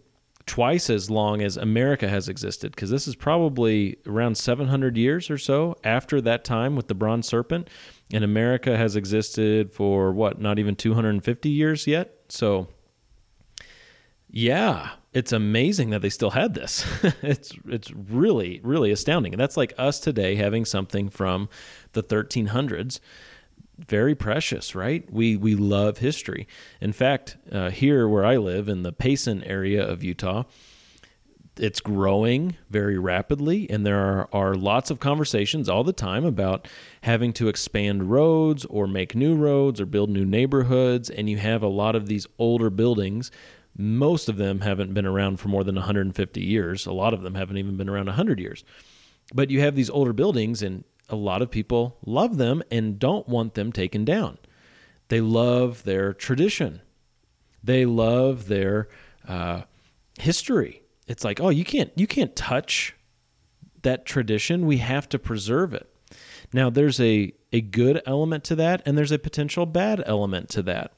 twice 0.47 0.91
as 0.91 1.09
long 1.11 1.41
as 1.43 1.57
America 1.57 2.09
has 2.09 2.29
existed, 2.29 2.73
because 2.73 2.91
this 2.91 3.07
is 3.07 3.15
probably 3.15 3.97
around 4.07 4.37
700 4.37 4.97
years 4.97 5.31
or 5.31 5.39
so 5.39 5.77
after 5.85 6.21
that 6.21 6.45
time 6.45 6.75
with 6.75 6.89
the 6.89 6.95
bronze 6.95 7.27
serpent. 7.27 7.69
And 8.13 8.25
America 8.25 8.77
has 8.77 8.97
existed 8.97 9.73
for 9.73 10.13
what, 10.13 10.41
not 10.41 10.59
even 10.59 10.77
250 10.77 11.49
years 11.49 11.87
yet? 11.87 12.15
So, 12.29 12.69
yeah, 14.29 14.91
it's 15.13 15.33
amazing 15.33 15.91
that 15.91 16.03
they 16.03 16.09
still 16.09 16.31
had 16.31 16.55
this. 16.55 16.85
it's 17.23 17.53
it's 17.67 17.91
really 17.93 18.61
really 18.63 18.91
astounding. 18.91 19.33
And 19.33 19.41
that's 19.41 19.57
like 19.57 19.75
us 19.79 20.01
today 20.01 20.37
having 20.37 20.65
something 20.65 21.09
from 21.11 21.49
the 21.93 22.03
1300s 22.03 22.99
very 23.79 24.15
precious, 24.15 24.75
right? 24.75 25.11
We 25.11 25.37
we 25.37 25.55
love 25.55 25.99
history. 25.99 26.47
In 26.81 26.93
fact, 26.93 27.37
uh, 27.51 27.71
here 27.71 28.09
where 28.09 28.25
I 28.25 28.37
live 28.37 28.69
in 28.69 28.83
the 28.83 28.93
Payson 28.93 29.43
area 29.45 29.87
of 29.87 30.05
Utah, 30.05 30.45
it's 31.57 31.81
growing 31.81 32.57
very 32.71 32.99
rapidly, 32.99 33.69
and 33.69 33.85
there 33.85 33.99
are, 33.99 34.29
are 34.33 34.55
lots 34.55 34.91
of 34.91 35.01
conversations 35.01 35.69
all 35.69 35.85
the 35.85 35.93
time 35.93 36.25
about 36.25 36.67
having 37.03 37.33
to 37.35 37.49
expand 37.49 38.11
roads 38.11 38.65
or 38.67 38.87
make 38.87 39.15
new 39.15 39.35
roads 39.35 39.81
or 39.81 39.87
build 39.87 40.09
new 40.09 40.25
neighborhoods. 40.25 41.11
And 41.11 41.29
you 41.29 41.37
have 41.39 41.63
a 41.63 41.69
lot 41.69 41.95
of 41.95 42.07
these 42.07 42.27
older 42.39 42.71
buildings. 42.71 43.31
Most 43.77 44.29
of 44.29 44.39
them 44.39 44.61
haven't 44.61 44.95
been 44.95 45.07
around 45.07 45.41
for 45.41 45.49
more 45.49 45.65
than 45.65 45.75
150 45.75 46.41
years. 46.41 46.87
A 46.87 46.93
lot 46.93 47.13
of 47.13 47.23
them 47.23 47.35
haven't 47.35 47.59
even 47.59 47.77
been 47.77 47.89
around 47.89 48.07
100 48.07 48.41
years. 48.41 48.65
But 49.35 49.51
you 49.51 49.61
have 49.61 49.75
these 49.75 49.91
older 49.91 50.13
buildings, 50.13 50.63
and 50.63 50.85
a 51.09 51.17
lot 51.17 51.43
of 51.43 51.51
people 51.51 51.99
love 52.05 52.37
them 52.37 52.63
and 52.71 52.99
don't 52.99 53.29
want 53.29 53.55
them 53.55 53.73
taken 53.73 54.05
down. 54.05 54.39
They 55.09 55.21
love 55.21 55.85
their 55.85 56.13
tradition. 56.13 56.81
They 57.63 57.85
love 57.85 58.49
their 58.49 58.89
uh, 59.29 59.63
history. 60.19 60.83
It's 61.07 61.25
like, 61.25 61.41
oh, 61.41 61.51
you 61.51 61.65
can't 61.65 61.93
you 61.97 62.07
can't 62.07 62.35
touch 62.35 62.95
that 63.83 64.07
tradition. 64.07 64.67
We 64.67 64.79
have 64.79 65.09
to 65.11 65.19
preserve 65.19 65.75
it. 65.75 65.89
Now, 66.53 66.71
there's 66.71 67.01
a 67.01 67.33
a 67.53 67.61
good 67.61 68.01
element 68.07 68.45
to 68.45 68.57
that, 68.57 68.83
and 68.87 68.97
there's 68.97 69.13
a 69.13 69.19
potential 69.19 69.67
bad 69.67 70.03
element 70.07 70.49
to 70.51 70.63
that. 70.63 70.93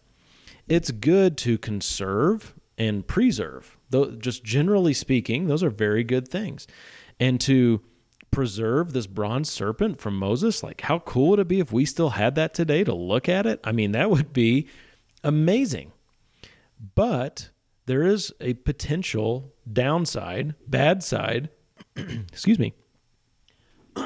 It's 0.68 0.90
good 0.90 1.36
to 1.38 1.58
conserve 1.58 2.54
and 2.78 3.06
preserve. 3.06 3.76
Though, 3.90 4.12
just 4.12 4.44
generally 4.44 4.94
speaking, 4.94 5.46
those 5.46 5.62
are 5.62 5.70
very 5.70 6.04
good 6.04 6.28
things, 6.28 6.66
and 7.18 7.40
to 7.42 7.80
preserve 8.34 8.92
this 8.92 9.06
bronze 9.06 9.48
serpent 9.48 10.00
from 10.00 10.18
Moses? 10.18 10.62
Like, 10.62 10.82
how 10.82 10.98
cool 10.98 11.30
would 11.30 11.38
it 11.38 11.48
be 11.48 11.60
if 11.60 11.72
we 11.72 11.84
still 11.84 12.10
had 12.10 12.34
that 12.34 12.52
today 12.52 12.82
to 12.84 12.94
look 12.94 13.28
at 13.28 13.46
it? 13.46 13.60
I 13.64 13.72
mean, 13.72 13.92
that 13.92 14.10
would 14.10 14.32
be 14.32 14.68
amazing. 15.22 15.92
But 16.94 17.50
there 17.86 18.02
is 18.02 18.32
a 18.40 18.54
potential 18.54 19.52
downside, 19.70 20.54
bad 20.66 21.02
side. 21.02 21.48
Excuse 21.96 22.58
me. 22.58 22.74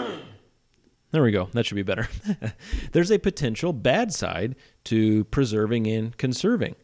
There 1.11 1.23
we 1.23 1.33
go. 1.33 1.49
That 1.55 1.65
should 1.65 1.77
be 1.77 1.83
better. 1.83 2.07
There's 2.93 3.11
a 3.11 3.19
potential 3.19 3.73
bad 3.73 4.13
side 4.13 4.57
to 4.85 5.25
preserving 5.25 5.87
and 5.87 6.15
conserving. 6.15 6.77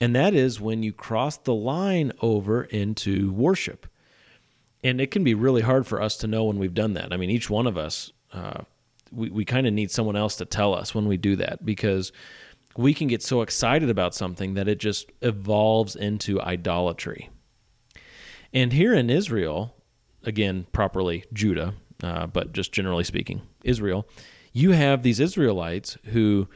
And 0.00 0.16
that 0.16 0.32
is 0.32 0.58
when 0.58 0.82
you 0.82 0.94
cross 0.94 1.36
the 1.36 1.54
line 1.54 2.12
over 2.22 2.64
into 2.64 3.30
worship 3.30 3.86
and 4.82 5.00
it 5.00 5.10
can 5.10 5.24
be 5.24 5.34
really 5.34 5.62
hard 5.62 5.86
for 5.86 6.00
us 6.00 6.16
to 6.18 6.26
know 6.26 6.44
when 6.44 6.58
we've 6.58 6.74
done 6.74 6.94
that. 6.94 7.12
I 7.12 7.16
mean, 7.16 7.30
each 7.30 7.50
one 7.50 7.66
of 7.66 7.76
us, 7.76 8.12
uh, 8.32 8.62
we, 9.10 9.30
we 9.30 9.44
kind 9.44 9.66
of 9.66 9.72
need 9.72 9.90
someone 9.90 10.16
else 10.16 10.36
to 10.36 10.44
tell 10.44 10.74
us 10.74 10.94
when 10.94 11.06
we 11.06 11.16
do 11.16 11.36
that 11.36 11.64
because 11.64 12.12
we 12.76 12.94
can 12.94 13.08
get 13.08 13.22
so 13.22 13.42
excited 13.42 13.90
about 13.90 14.14
something 14.14 14.54
that 14.54 14.68
it 14.68 14.78
just 14.78 15.10
evolves 15.20 15.96
into 15.96 16.40
idolatry. 16.40 17.28
And 18.52 18.72
here 18.72 18.94
in 18.94 19.10
Israel, 19.10 19.74
again, 20.22 20.66
properly 20.72 21.24
Judah, 21.32 21.74
uh, 22.02 22.26
but 22.28 22.52
just 22.52 22.72
generally 22.72 23.04
speaking, 23.04 23.42
Israel, 23.64 24.06
you 24.52 24.72
have 24.72 25.02
these 25.02 25.20
Israelites 25.20 25.98
who 26.04 26.48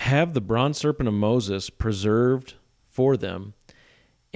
have 0.00 0.34
the 0.34 0.40
bronze 0.40 0.78
serpent 0.78 1.08
of 1.08 1.14
Moses 1.14 1.68
preserved 1.68 2.54
for 2.86 3.16
them 3.16 3.54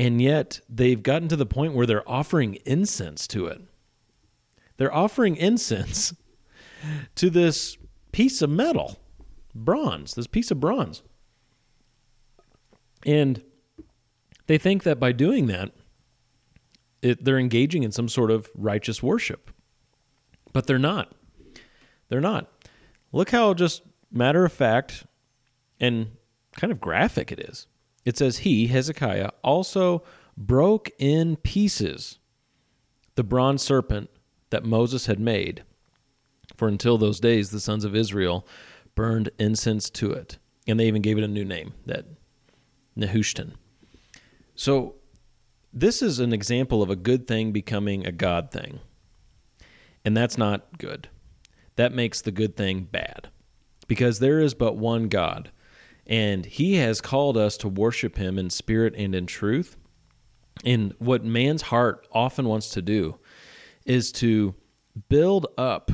and 0.01 0.23
yet 0.23 0.61
they've 0.67 1.03
gotten 1.03 1.29
to 1.29 1.37
the 1.37 1.45
point 1.45 1.75
where 1.75 1.85
they're 1.85 2.09
offering 2.09 2.57
incense 2.65 3.27
to 3.27 3.47
it. 3.49 3.61
They're 4.79 4.95
offering 4.95 5.37
incense 5.37 6.15
to 7.17 7.29
this 7.29 7.77
piece 8.11 8.41
of 8.41 8.49
metal, 8.49 8.99
bronze, 9.55 10.15
this 10.15 10.27
piece 10.27 10.51
of 10.51 10.59
bronze. 10.59 11.03
And 13.05 13.45
they 14.47 14.57
think 14.57 14.85
that 14.85 14.99
by 14.99 15.13
doing 15.13 15.49
that, 15.49 15.73
it, 17.03 17.23
they're 17.23 17.39
engaging 17.39 17.83
in 17.83 17.93
some 17.93 18.09
sort 18.09 18.31
of 18.31 18.49
righteous 18.55 19.03
worship. 19.03 19.51
But 20.55 20.67
they're 20.67 20.79
not. 20.79 21.13
They're 22.09 22.23
not. 22.23 22.51
Look 23.13 23.29
how 23.29 23.53
just 23.53 23.83
matter 24.11 24.47
of 24.47 24.53
fact 24.53 25.05
and 25.79 26.13
kind 26.57 26.73
of 26.73 26.81
graphic 26.81 27.31
it 27.31 27.39
is 27.41 27.67
it 28.05 28.17
says, 28.17 28.39
He, 28.39 28.69
Hezekiah, 28.69 29.31
also 29.43 30.03
broke 30.37 30.91
in 30.99 31.37
pieces 31.37 32.19
the 33.15 33.25
bronze 33.25 33.63
serpent 33.63 34.11
that 34.51 34.65
Moses 34.65 35.07
had 35.07 35.21
made. 35.21 35.65
For 36.57 36.69
until 36.69 36.99
those 36.99 37.21
days, 37.21 37.51
the 37.51 37.61
sons 37.61 37.85
of 37.85 37.95
Israel 37.95 38.47
burned 38.95 39.31
incense 39.39 39.91
to 39.91 40.13
it. 40.13 40.39
And 40.67 40.79
they 40.79 40.87
even 40.87 41.03
gave 41.03 41.19
it 41.19 41.25
a 41.25 41.29
new 41.29 41.45
name, 41.45 41.75
that 41.87 42.07
Nehushtan. 42.97 43.53
So, 44.55 44.97
this 45.73 46.03
is 46.03 46.19
an 46.19 46.33
example 46.33 46.83
of 46.83 46.91
a 46.91 46.97
good 46.97 47.27
thing 47.27 47.53
becoming 47.53 48.05
a 48.05 48.13
God 48.13 48.51
thing. 48.51 48.81
And 50.05 50.17
that's 50.17 50.37
not 50.37 50.79
good. 50.79 51.09
That 51.77 51.93
makes 51.93 52.21
the 52.21 52.33
good 52.33 52.57
thing 52.57 52.89
bad. 52.91 53.29
Because 53.87 54.19
there 54.19 54.41
is 54.41 54.55
but 54.55 54.77
one 54.77 55.09
God 55.09 55.51
and 56.07 56.45
he 56.47 56.77
has 56.77 57.01
called 57.01 57.37
us 57.37 57.57
to 57.59 57.69
worship 57.69 58.17
him 58.17 58.39
in 58.39 58.51
spirit 58.51 58.95
and 58.97 59.15
in 59.15 59.27
truth. 59.27 59.77
And 60.65 60.95
what 60.99 61.25
man's 61.25 61.63
heart 61.63 62.07
often 62.13 62.47
wants 62.47 62.71
to 62.71 62.83
do 62.83 63.19
is 63.87 64.13
to 64.13 64.55
build 65.09 65.47
up 65.57 65.91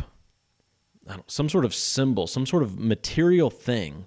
some 1.27 1.49
sort 1.49 1.65
of 1.65 1.75
symbol, 1.75 2.27
some 2.27 2.47
sort 2.47 2.63
of 2.63 2.79
material 2.79 3.51
thing 3.51 4.07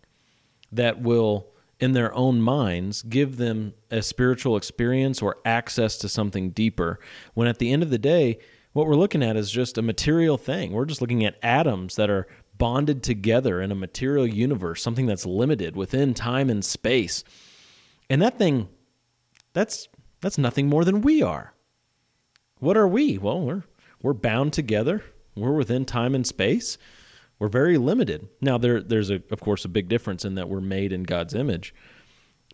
that 0.71 1.01
will, 1.01 1.47
in 1.79 1.93
their 1.93 2.13
own 2.13 2.41
minds, 2.41 3.03
give 3.03 3.37
them 3.37 3.73
a 3.89 4.01
spiritual 4.01 4.57
experience 4.57 5.21
or 5.21 5.37
access 5.45 5.97
to 5.97 6.09
something 6.09 6.49
deeper. 6.49 6.99
When 7.33 7.47
at 7.47 7.59
the 7.59 7.71
end 7.71 7.83
of 7.83 7.89
the 7.89 7.97
day, 7.97 8.39
what 8.73 8.85
we're 8.85 8.95
looking 8.95 9.23
at 9.23 9.37
is 9.37 9.49
just 9.49 9.77
a 9.77 9.81
material 9.81 10.37
thing. 10.37 10.71
We're 10.71 10.85
just 10.85 11.01
looking 11.01 11.25
at 11.25 11.39
atoms 11.41 11.95
that 11.95 12.09
are 12.09 12.27
bonded 12.59 13.01
together 13.01 13.59
in 13.59 13.71
a 13.71 13.75
material 13.75 14.27
universe, 14.27 14.83
something 14.83 15.07
that's 15.07 15.25
limited 15.25 15.75
within 15.75 16.13
time 16.13 16.51
and 16.51 16.63
space. 16.63 17.23
And 18.07 18.21
that 18.21 18.37
thing, 18.37 18.69
that's 19.53 19.87
that's 20.21 20.37
nothing 20.37 20.67
more 20.67 20.85
than 20.85 21.01
we 21.01 21.23
are. 21.23 21.53
What 22.59 22.77
are 22.77 22.87
we? 22.87 23.17
Well, 23.17 23.41
we're 23.41 23.63
we're 24.03 24.13
bound 24.13 24.53
together. 24.53 25.03
We're 25.35 25.53
within 25.53 25.85
time 25.85 26.13
and 26.13 26.27
space. 26.27 26.77
We're 27.39 27.47
very 27.47 27.77
limited. 27.77 28.27
Now 28.41 28.59
there 28.59 28.83
there's 28.83 29.09
a 29.09 29.23
of 29.31 29.39
course 29.39 29.65
a 29.65 29.69
big 29.69 29.87
difference 29.87 30.23
in 30.23 30.35
that 30.35 30.49
we're 30.49 30.61
made 30.61 30.91
in 30.91 31.03
God's 31.03 31.33
image. 31.33 31.73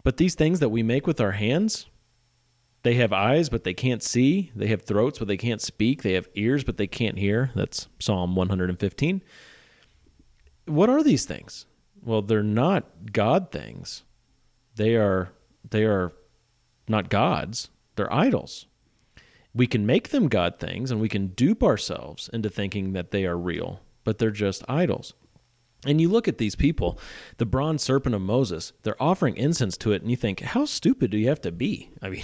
But 0.03 0.17
these 0.17 0.35
things 0.35 0.59
that 0.59 0.69
we 0.69 0.83
make 0.83 1.07
with 1.07 1.19
our 1.19 1.31
hands, 1.31 1.87
they 2.83 2.93
have 2.93 3.11
eyes 3.11 3.49
but 3.49 3.63
they 3.63 3.73
can't 3.73 4.03
see, 4.03 4.51
they 4.55 4.67
have 4.67 4.83
throats 4.83 5.17
but 5.17 5.27
they 5.27 5.37
can't 5.37 5.61
speak, 5.61 6.03
they 6.03 6.13
have 6.13 6.29
ears 6.35 6.63
but 6.63 6.77
they 6.77 6.85
can't 6.85 7.17
hear. 7.17 7.49
That's 7.55 7.87
Psalm 7.99 8.35
115 8.35 9.23
what 10.65 10.89
are 10.89 11.03
these 11.03 11.25
things? 11.25 11.65
Well, 12.03 12.21
they're 12.21 12.43
not 12.43 13.11
God 13.11 13.51
things. 13.51 14.03
They 14.75 14.95
are 14.95 15.31
they 15.69 15.83
are 15.83 16.13
not 16.87 17.09
gods. 17.09 17.69
They're 17.95 18.13
idols. 18.13 18.67
We 19.53 19.67
can 19.67 19.85
make 19.85 20.09
them 20.09 20.27
God 20.27 20.59
things 20.59 20.91
and 20.91 20.99
we 20.99 21.09
can 21.09 21.27
dupe 21.27 21.63
ourselves 21.63 22.29
into 22.33 22.49
thinking 22.49 22.93
that 22.93 23.11
they 23.11 23.25
are 23.25 23.37
real, 23.37 23.81
but 24.03 24.17
they're 24.17 24.31
just 24.31 24.63
idols. 24.67 25.13
And 25.85 26.01
you 26.01 26.09
look 26.09 26.27
at 26.27 26.39
these 26.39 26.55
people, 26.55 26.99
the 27.37 27.45
bronze 27.45 27.83
serpent 27.83 28.15
of 28.15 28.21
Moses, 28.21 28.73
they're 28.83 29.01
offering 29.01 29.37
incense 29.37 29.77
to 29.77 29.91
it, 29.91 30.01
and 30.01 30.09
you 30.09 30.17
think, 30.17 30.41
how 30.41 30.65
stupid 30.65 31.11
do 31.11 31.17
you 31.17 31.29
have 31.29 31.41
to 31.41 31.51
be? 31.51 31.91
I 32.01 32.09
mean, 32.09 32.23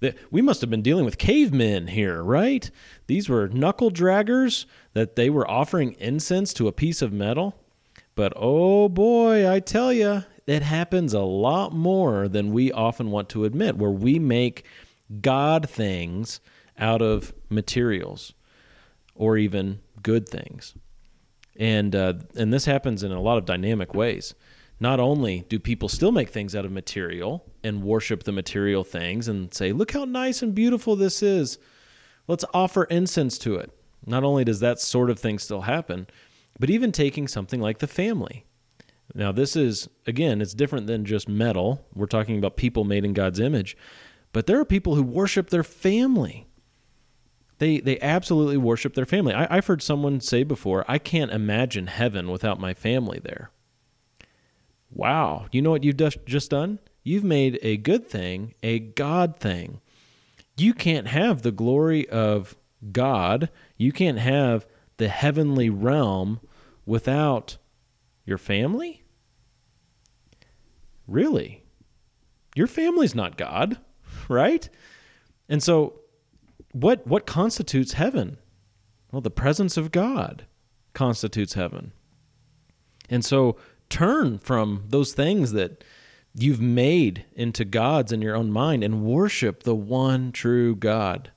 we 0.30 0.42
must 0.42 0.60
have 0.60 0.70
been 0.70 0.82
dealing 0.82 1.04
with 1.04 1.16
cavemen 1.16 1.86
here, 1.86 2.22
right? 2.22 2.68
These 3.06 3.28
were 3.28 3.48
knuckle 3.48 3.90
draggers 3.90 4.66
that 4.94 5.14
they 5.14 5.30
were 5.30 5.48
offering 5.48 5.94
incense 6.00 6.52
to 6.54 6.68
a 6.68 6.72
piece 6.72 7.02
of 7.02 7.12
metal. 7.12 7.54
But 8.16 8.32
oh 8.34 8.88
boy, 8.88 9.48
I 9.48 9.60
tell 9.60 9.92
you, 9.92 10.24
it 10.46 10.62
happens 10.62 11.12
a 11.12 11.20
lot 11.20 11.72
more 11.72 12.28
than 12.28 12.52
we 12.52 12.72
often 12.72 13.10
want 13.10 13.28
to 13.30 13.44
admit, 13.44 13.76
where 13.76 13.90
we 13.90 14.18
make 14.18 14.64
God 15.20 15.68
things 15.68 16.40
out 16.78 17.02
of 17.02 17.32
materials 17.48 18.32
or 19.14 19.36
even 19.36 19.80
good 20.02 20.28
things. 20.28 20.74
And 21.58 21.94
uh, 21.94 22.14
and 22.36 22.52
this 22.52 22.66
happens 22.66 23.02
in 23.02 23.12
a 23.12 23.20
lot 23.20 23.38
of 23.38 23.44
dynamic 23.44 23.94
ways. 23.94 24.34
Not 24.78 25.00
only 25.00 25.46
do 25.48 25.58
people 25.58 25.88
still 25.88 26.12
make 26.12 26.28
things 26.28 26.54
out 26.54 26.66
of 26.66 26.72
material 26.72 27.44
and 27.64 27.82
worship 27.82 28.24
the 28.24 28.32
material 28.32 28.84
things 28.84 29.26
and 29.28 29.52
say, 29.54 29.72
"Look 29.72 29.92
how 29.92 30.04
nice 30.04 30.42
and 30.42 30.54
beautiful 30.54 30.96
this 30.96 31.22
is. 31.22 31.58
Let's 32.28 32.44
offer 32.52 32.84
incense 32.84 33.38
to 33.38 33.54
it." 33.56 33.70
Not 34.04 34.22
only 34.22 34.44
does 34.44 34.60
that 34.60 34.80
sort 34.80 35.10
of 35.10 35.18
thing 35.18 35.38
still 35.38 35.62
happen, 35.62 36.06
but 36.58 36.70
even 36.70 36.92
taking 36.92 37.26
something 37.26 37.60
like 37.60 37.78
the 37.78 37.86
family. 37.86 38.44
Now, 39.14 39.32
this 39.32 39.56
is, 39.56 39.88
again, 40.06 40.40
it's 40.40 40.54
different 40.54 40.86
than 40.86 41.04
just 41.04 41.28
metal. 41.28 41.86
We're 41.94 42.06
talking 42.06 42.38
about 42.38 42.56
people 42.56 42.84
made 42.84 43.04
in 43.04 43.14
God's 43.14 43.40
image. 43.40 43.76
But 44.32 44.46
there 44.46 44.60
are 44.60 44.64
people 44.64 44.94
who 44.94 45.02
worship 45.02 45.50
their 45.50 45.62
family. 45.62 46.46
They, 47.58 47.80
they 47.80 47.98
absolutely 48.00 48.58
worship 48.58 48.94
their 48.94 49.06
family. 49.06 49.32
I, 49.32 49.56
I've 49.56 49.66
heard 49.66 49.82
someone 49.82 50.20
say 50.20 50.42
before, 50.42 50.84
I 50.86 50.98
can't 50.98 51.30
imagine 51.30 51.86
heaven 51.86 52.30
without 52.30 52.60
my 52.60 52.74
family 52.74 53.18
there. 53.22 53.50
Wow. 54.90 55.46
You 55.52 55.62
know 55.62 55.70
what 55.70 55.84
you've 55.84 55.96
just 56.26 56.50
done? 56.50 56.78
You've 57.02 57.24
made 57.24 57.58
a 57.62 57.76
good 57.76 58.08
thing 58.08 58.54
a 58.62 58.78
God 58.78 59.36
thing. 59.36 59.80
You 60.58 60.74
can't 60.74 61.06
have 61.06 61.42
the 61.42 61.52
glory 61.52 62.08
of 62.08 62.56
God, 62.92 63.50
you 63.76 63.92
can't 63.92 64.18
have 64.18 64.66
the 64.96 65.08
heavenly 65.08 65.70
realm 65.70 66.40
without 66.84 67.58
your 68.24 68.38
family? 68.38 69.02
Really? 71.06 71.62
Your 72.54 72.66
family's 72.66 73.14
not 73.14 73.36
God, 73.36 73.78
right? 74.28 74.68
And 75.48 75.62
so 75.62 76.00
what 76.80 77.06
what 77.06 77.26
constitutes 77.26 77.94
heaven? 77.94 78.36
Well, 79.10 79.22
the 79.22 79.30
presence 79.30 79.76
of 79.76 79.92
God 79.92 80.46
constitutes 80.92 81.54
heaven. 81.54 81.92
And 83.08 83.24
so 83.24 83.56
turn 83.88 84.38
from 84.38 84.84
those 84.88 85.12
things 85.12 85.52
that 85.52 85.84
you've 86.34 86.60
made 86.60 87.24
into 87.34 87.64
gods 87.64 88.12
in 88.12 88.20
your 88.20 88.36
own 88.36 88.50
mind 88.50 88.84
and 88.84 89.04
worship 89.04 89.62
the 89.62 89.74
one 89.74 90.32
true 90.32 90.76
God 90.76 91.30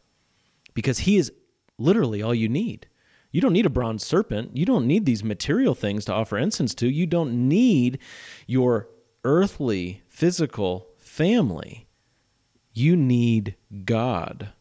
because 0.73 0.99
he 0.99 1.17
is 1.17 1.31
literally 1.77 2.21
all 2.21 2.35
you 2.35 2.49
need. 2.49 2.87
You 3.31 3.39
don't 3.39 3.53
need 3.53 3.65
a 3.65 3.69
bronze 3.69 4.05
serpent. 4.05 4.57
You 4.57 4.65
don't 4.65 4.87
need 4.87 5.05
these 5.05 5.23
material 5.23 5.75
things 5.75 6.03
to 6.05 6.13
offer 6.13 6.37
incense 6.37 6.75
to. 6.75 6.89
You 6.89 7.05
don't 7.05 7.47
need 7.47 7.99
your 8.45 8.89
earthly, 9.23 10.01
physical 10.09 10.87
family. 10.97 11.87
You 12.73 12.97
need 12.97 13.55
God. 13.85 14.51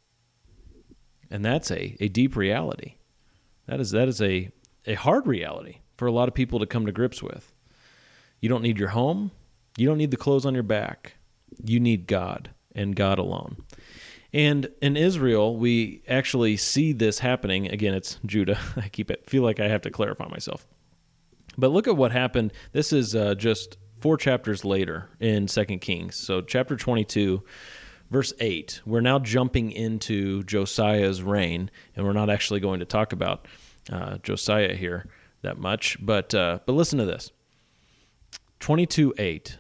And 1.31 1.45
that's 1.45 1.71
a, 1.71 1.97
a 2.01 2.09
deep 2.09 2.37
reality. 2.37 2.95
That 3.67 3.81
is 3.81 3.91
that 3.91 4.09
is 4.09 4.23
a, 4.23 4.51
a 4.87 4.95
hard 4.95 5.27
reality 5.27 5.79
for 5.97 6.07
a 6.07 6.13
lot 6.13 6.29
of 6.29 6.35
people 6.35 6.59
to 6.61 6.67
come 6.67 6.87
to 6.87 6.93
grips 6.93 7.23
with. 7.23 7.53
You 8.41 8.49
don't 8.49 8.63
need 8.63 8.79
your 8.79 8.89
home. 8.89 9.31
You 9.77 9.87
don't 9.87 9.99
need 9.99 10.11
the 10.11 10.17
clothes 10.17 10.47
on 10.47 10.55
your 10.55 10.63
back. 10.63 11.15
You 11.63 11.81
need 11.81 12.07
God 12.07 12.51
and 12.75 12.97
God 12.97 13.19
alone. 13.19 13.57
And 14.33 14.69
in 14.83 14.97
Israel, 14.97 15.57
we 15.57 16.03
actually 16.09 16.57
see 16.57 16.93
this 16.93 17.19
happening. 17.19 17.69
Again, 17.69 17.95
it's 17.95 18.19
Judah. 18.27 18.59
I 18.77 18.89
keep 18.89 19.11
it 19.11 19.29
feel 19.29 19.43
like 19.43 19.61
I 19.61 19.69
have 19.69 19.83
to 19.83 19.91
clarify 19.91 20.29
myself. 20.29 20.67
But 21.57 21.73
look 21.73 21.89
at 21.89 21.97
what 21.97 22.13
happened. 22.13 22.53
This 22.73 22.93
is 22.93 23.15
uh, 23.15 23.35
just 23.35 23.79
four 24.01 24.17
chapters 24.17 24.65
later 24.65 25.09
in 25.19 25.49
Second 25.49 25.81
Kings. 25.81 26.17
So 26.17 26.41
chapter 26.41 26.77
22, 26.77 27.43
verse 28.11 28.33
8. 28.41 28.83
We're 28.85 29.01
now 29.01 29.19
jumping 29.19 29.73
into 29.73 30.43
Josiah's 30.45 31.23
reign, 31.23 31.71
and 31.95 32.07
we're 32.07 32.13
not 32.13 32.31
actually 32.31 32.61
going 32.61 32.81
to 32.81 32.87
talk 32.87 33.13
about 33.13 33.47
uh, 33.91 34.19
Josiah 34.19 34.75
here 34.75 35.07
that 35.43 35.59
much. 35.59 35.97
But 36.01 36.35
uh, 36.35 36.61
but 36.67 36.73
listen 36.73 36.99
to 36.99 37.05
this. 37.05 37.31
22 38.61 39.15
8 39.19 39.59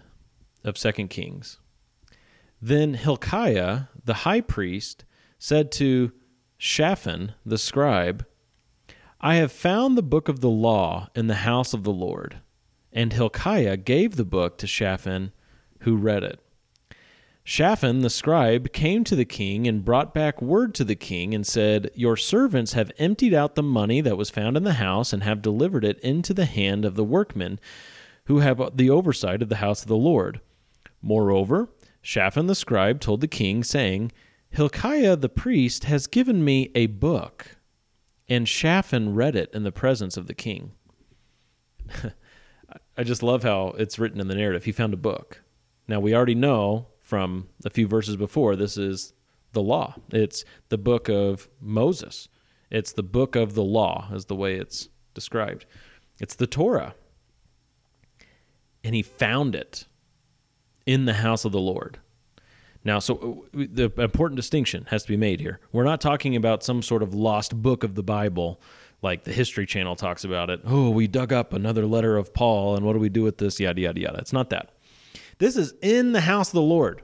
of 0.64 0.76
Second 0.76 1.09
Kings. 1.09 1.58
Then 2.61 2.95
Hilkiah, 2.95 3.82
the 4.04 4.15
high 4.15 4.41
priest, 4.41 5.04
said 5.39 5.71
to 5.73 6.13
Shaphan, 6.58 7.34
the 7.47 7.58
scribe, 7.58 8.26
I 9.21 9.37
have 9.37 9.52
found 9.52 9.97
the 9.97 10.02
book 10.02 10.28
of 10.28 10.41
the 10.41 10.50
law 10.50 11.08
in 11.15 11.28
the 11.28 11.37
house 11.37 11.73
of 11.73 11.84
the 11.84 11.93
Lord. 11.93 12.41
And 12.93 13.13
Hilkiah 13.13 13.76
gave 13.76 14.17
the 14.17 14.25
book 14.25 14.58
to 14.58 14.67
Shaphan, 14.67 15.32
who 15.80 15.97
read 15.97 16.25
it. 16.25 16.41
Shaphan 17.49 18.00
the 18.00 18.11
scribe 18.11 18.75
came 18.75 19.04
to 19.04 19.17
the 19.17 19.25
king 19.25 19.67
and 19.67 19.82
brought 19.82 20.13
back 20.13 20.43
word 20.43 20.75
to 20.75 20.84
the 20.84 20.95
king 20.95 21.32
and 21.34 21.47
said, 21.47 21.91
Your 21.95 22.15
servants 22.15 22.75
have 22.75 22.93
emptied 22.99 23.32
out 23.32 23.54
the 23.54 23.63
money 23.63 24.02
that 24.02 24.19
was 24.19 24.28
found 24.28 24.54
in 24.58 24.65
the 24.65 24.75
house 24.75 25.15
and 25.15 25.23
have 25.23 25.41
delivered 25.41 25.82
it 25.82 25.99
into 26.00 26.34
the 26.34 26.45
hand 26.45 26.84
of 26.84 26.95
the 26.95 27.02
workmen 27.02 27.58
who 28.26 28.41
have 28.41 28.76
the 28.76 28.91
oversight 28.91 29.41
of 29.41 29.49
the 29.49 29.56
house 29.56 29.80
of 29.80 29.89
the 29.89 29.97
Lord. 29.97 30.43
Moreover, 31.00 31.71
Shaphan 32.02 32.49
the 32.49 32.54
scribe 32.54 33.00
told 33.00 33.23
the 33.23 33.26
king, 33.26 33.65
saying, 33.65 34.13
Hilkiah 34.50 35.17
the 35.17 35.30
priest 35.30 35.84
has 35.84 36.06
given 36.06 36.45
me 36.45 36.71
a 36.75 36.84
book. 36.84 37.56
And 38.28 38.47
Shaphan 38.47 39.15
read 39.15 39.34
it 39.34 39.49
in 39.54 39.63
the 39.63 39.73
presence 39.73 40.19
of 40.19 40.26
the 40.26 40.34
king. 40.34 40.73
I 42.99 43.04
just 43.04 43.23
love 43.23 43.43
how 43.43 43.69
it's 43.78 43.99
written 43.99 44.21
in 44.21 44.28
the 44.28 44.34
narrative. 44.34 44.65
He 44.65 44.73
found 44.73 44.93
a 44.93 44.99
book. 44.99 45.41
Now, 45.89 45.99
we 45.99 46.15
already 46.15 46.34
know 46.34 46.89
from 47.08 47.49
a 47.64 47.71
few 47.71 47.86
verses 47.86 48.16
before 48.16 48.54
this 48.54 48.76
is 48.76 49.14
the 49.52 49.62
law. 49.62 49.94
It's 50.12 50.44
the 50.68 50.76
book 50.76 51.08
of 51.08 51.49
Moses. 51.58 52.28
It's 52.71 52.92
the 52.92 53.02
book 53.02 53.34
of 53.34 53.54
the 53.54 53.64
law, 53.64 54.10
is 54.12 54.26
the 54.26 54.34
way 54.34 54.56
it's 54.56 54.90
described. 55.14 55.64
It's 56.21 56.34
the 56.34 56.47
Torah. 56.47 56.94
And 58.84 58.94
he 58.94 59.00
found 59.00 59.54
it 59.54 59.86
in 60.84 61.06
the 61.06 61.14
house 61.14 61.47
of 61.47 61.52
the 61.52 61.58
Lord. 61.58 61.99
Now, 62.84 62.99
so 62.99 63.47
uh, 63.54 63.64
the 63.73 63.90
important 63.97 64.36
distinction 64.36 64.86
has 64.90 65.02
to 65.04 65.08
be 65.08 65.16
made 65.16 65.40
here. 65.40 65.60
We're 65.73 65.84
not 65.84 66.02
talking 66.02 66.36
about 66.36 66.62
some 66.62 66.82
sort 66.82 67.02
of 67.02 67.14
lost 67.14 67.56
book 67.62 67.84
of 67.84 67.94
the 67.94 68.02
Bible 68.02 68.60
like 69.00 69.25
the 69.25 69.32
History 69.32 69.64
Channel 69.64 69.97
talks 69.97 70.25
about 70.25 70.50
it. 70.50 70.60
Oh, 70.62 70.90
we 70.90 71.06
dug 71.06 71.32
up 71.32 71.54
another 71.54 71.86
letter 71.86 72.18
of 72.18 72.34
Paul, 72.34 72.76
and 72.76 72.84
what 72.84 72.92
do 72.92 72.99
we 72.99 73.08
do 73.08 73.23
with 73.23 73.38
this? 73.38 73.58
Yada, 73.58 73.80
yada, 73.80 73.99
yada. 73.99 74.18
It's 74.18 74.34
not 74.34 74.50
that. 74.50 74.73
This 75.39 75.57
is 75.57 75.75
in 75.83 76.13
the 76.13 76.21
house 76.23 76.49
of 76.49 76.55
the 76.55 76.63
Lord. 76.63 77.03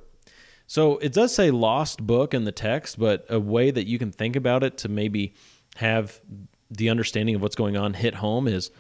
So 0.67 0.99
it 0.99 1.13
does 1.13 1.35
say 1.35 1.51
lost 1.51 2.07
book 2.07 2.35
in 2.35 2.45
the 2.45 2.53
text, 2.53 2.99
but 2.99 3.27
a 3.29 3.39
way 3.39 3.71
that 3.71 3.87
you 3.87 3.99
can 3.99 4.11
think 4.11 4.35
about 4.35 4.63
it 4.63 4.79
to 4.79 4.89
maybe 4.89 5.35
have 5.77 6.21
the 6.71 6.89
understanding 6.91 7.35
of 7.35 7.43
what's 7.43 7.57
going 7.57 7.77
on 7.77 7.95
hit 7.95 8.17
home 8.17 8.49
is 8.49 8.71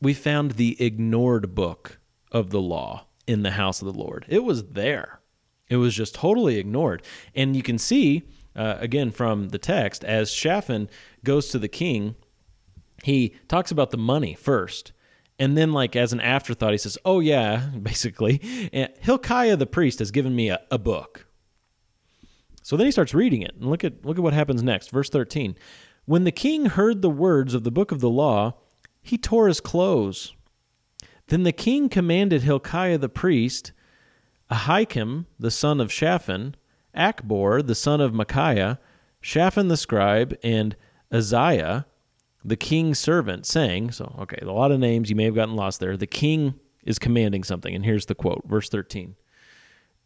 we 0.00 0.12
found 0.12 0.52
the 0.52 0.80
ignored 0.84 1.54
book 1.54 1.98
of 2.32 2.50
the 2.50 2.60
law 2.60 3.06
in 3.26 3.42
the 3.42 3.52
house 3.52 3.80
of 3.80 3.86
the 3.86 3.98
Lord. 3.98 4.26
It 4.28 4.44
was 4.44 4.64
there. 4.70 5.20
It 5.68 5.76
was 5.76 5.94
just 5.94 6.14
totally 6.14 6.58
ignored. 6.58 7.02
And 7.34 7.56
you 7.56 7.62
can 7.62 7.78
see, 7.78 8.24
uh, 8.54 8.76
again, 8.78 9.10
from 9.10 9.48
the 9.48 9.58
text, 9.58 10.04
as 10.04 10.30
Shaphan 10.30 10.90
goes 11.22 11.48
to 11.48 11.58
the 11.58 11.68
king, 11.68 12.16
he 13.02 13.34
talks 13.48 13.70
about 13.70 13.90
the 13.90 13.96
money 13.96 14.34
first. 14.34 14.92
And 15.38 15.58
then, 15.58 15.72
like, 15.72 15.96
as 15.96 16.12
an 16.12 16.20
afterthought, 16.20 16.72
he 16.72 16.78
says, 16.78 16.98
Oh, 17.04 17.20
yeah, 17.20 17.68
basically, 17.82 18.40
Hilkiah 19.00 19.56
the 19.56 19.66
priest 19.66 19.98
has 19.98 20.10
given 20.10 20.34
me 20.34 20.48
a, 20.48 20.60
a 20.70 20.78
book. 20.78 21.26
So 22.62 22.76
then 22.76 22.86
he 22.86 22.92
starts 22.92 23.14
reading 23.14 23.42
it. 23.42 23.54
And 23.56 23.68
look 23.68 23.84
at, 23.84 24.04
look 24.04 24.16
at 24.16 24.22
what 24.22 24.32
happens 24.32 24.62
next. 24.62 24.90
Verse 24.90 25.10
13. 25.10 25.56
When 26.06 26.24
the 26.24 26.32
king 26.32 26.66
heard 26.66 27.02
the 27.02 27.10
words 27.10 27.54
of 27.54 27.64
the 27.64 27.70
book 27.70 27.92
of 27.92 28.00
the 28.00 28.10
law, 28.10 28.54
he 29.02 29.18
tore 29.18 29.48
his 29.48 29.60
clothes. 29.60 30.34
Then 31.28 31.42
the 31.42 31.52
king 31.52 31.88
commanded 31.88 32.42
Hilkiah 32.42 32.98
the 32.98 33.08
priest, 33.08 33.72
Ahikam 34.50 35.26
the 35.38 35.50
son 35.50 35.80
of 35.80 35.92
Shaphan, 35.92 36.56
Achbor 36.94 37.66
the 37.66 37.74
son 37.74 38.00
of 38.00 38.14
Micaiah, 38.14 38.78
Shaphan 39.20 39.68
the 39.68 39.76
scribe, 39.76 40.36
and 40.42 40.76
Uzziah 41.12 41.86
the 42.44 42.56
king's 42.56 42.98
servant, 42.98 43.46
saying, 43.46 43.92
So, 43.92 44.14
okay, 44.20 44.38
a 44.42 44.52
lot 44.52 44.72
of 44.72 44.78
names, 44.78 45.10
you 45.10 45.16
may 45.16 45.24
have 45.24 45.34
gotten 45.34 45.56
lost 45.56 45.80
there. 45.80 45.96
The 45.96 46.06
king 46.06 46.54
is 46.84 46.98
commanding 46.98 47.44
something, 47.44 47.74
and 47.74 47.84
here's 47.84 48.06
the 48.06 48.14
quote, 48.14 48.42
verse 48.46 48.68
13 48.68 49.16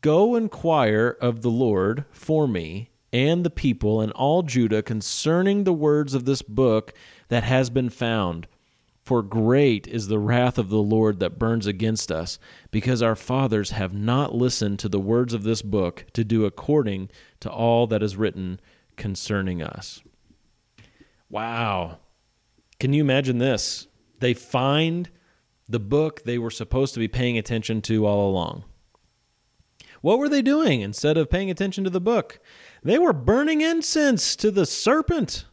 Go 0.01 0.37
inquire 0.37 1.17
of 1.21 1.43
the 1.43 1.51
Lord 1.51 2.05
for 2.11 2.47
me 2.47 2.91
and 3.13 3.45
the 3.45 3.51
people 3.51 4.01
and 4.01 4.13
all 4.13 4.43
Judah 4.43 4.83
concerning 4.83 5.65
the 5.65 5.73
words 5.73 6.15
of 6.15 6.25
this 6.25 6.43
book 6.43 6.93
that 7.29 7.43
has 7.43 7.71
been 7.71 7.91
found 7.91 8.47
for 9.09 9.23
great 9.23 9.87
is 9.87 10.09
the 10.09 10.19
wrath 10.19 10.59
of 10.59 10.69
the 10.69 10.83
Lord 10.83 11.19
that 11.19 11.39
burns 11.39 11.67
against 11.67 12.13
us, 12.13 12.39
because 12.71 13.01
our 13.01 13.17
fathers 13.17 13.71
have 13.71 13.95
not 13.95 14.35
listened 14.35 14.79
to 14.81 14.89
the 14.91 15.01
words 15.01 15.33
of 15.33 15.45
this 15.45 15.63
book 15.63 16.05
to 16.13 16.25
do 16.25 16.45
according 16.45 17.09
to 17.41 17.51
all 17.51 17.87
that 17.87 18.03
is 18.03 18.19
written 18.19 18.61
concerning 18.97 19.63
us. 19.63 20.03
Wow. 21.31 22.01
Can 22.81 22.93
you 22.93 23.03
imagine 23.03 23.39
this? 23.39 23.89
They 24.21 24.35
find 24.35 25.11
the 25.69 25.81
book 25.81 26.23
they 26.25 26.39
were 26.39 26.51
supposed 26.51 26.95
to 26.95 27.01
be 27.01 27.09
paying 27.09 27.37
attention 27.37 27.83
to 27.83 28.07
all 28.07 28.31
along. 28.31 28.65
What 30.01 30.19
were 30.19 30.29
they 30.29 30.43
doing 30.43 30.81
instead 30.81 31.17
of 31.17 31.29
paying 31.29 31.51
attention 31.51 31.85
to 31.85 31.91
the 31.91 32.01
book? 32.01 32.41
They 32.83 32.99
were 32.99 33.13
burning 33.13 33.61
incense 33.61 34.37
to 34.37 34.51
the 34.51 34.65
serpent 34.65 35.45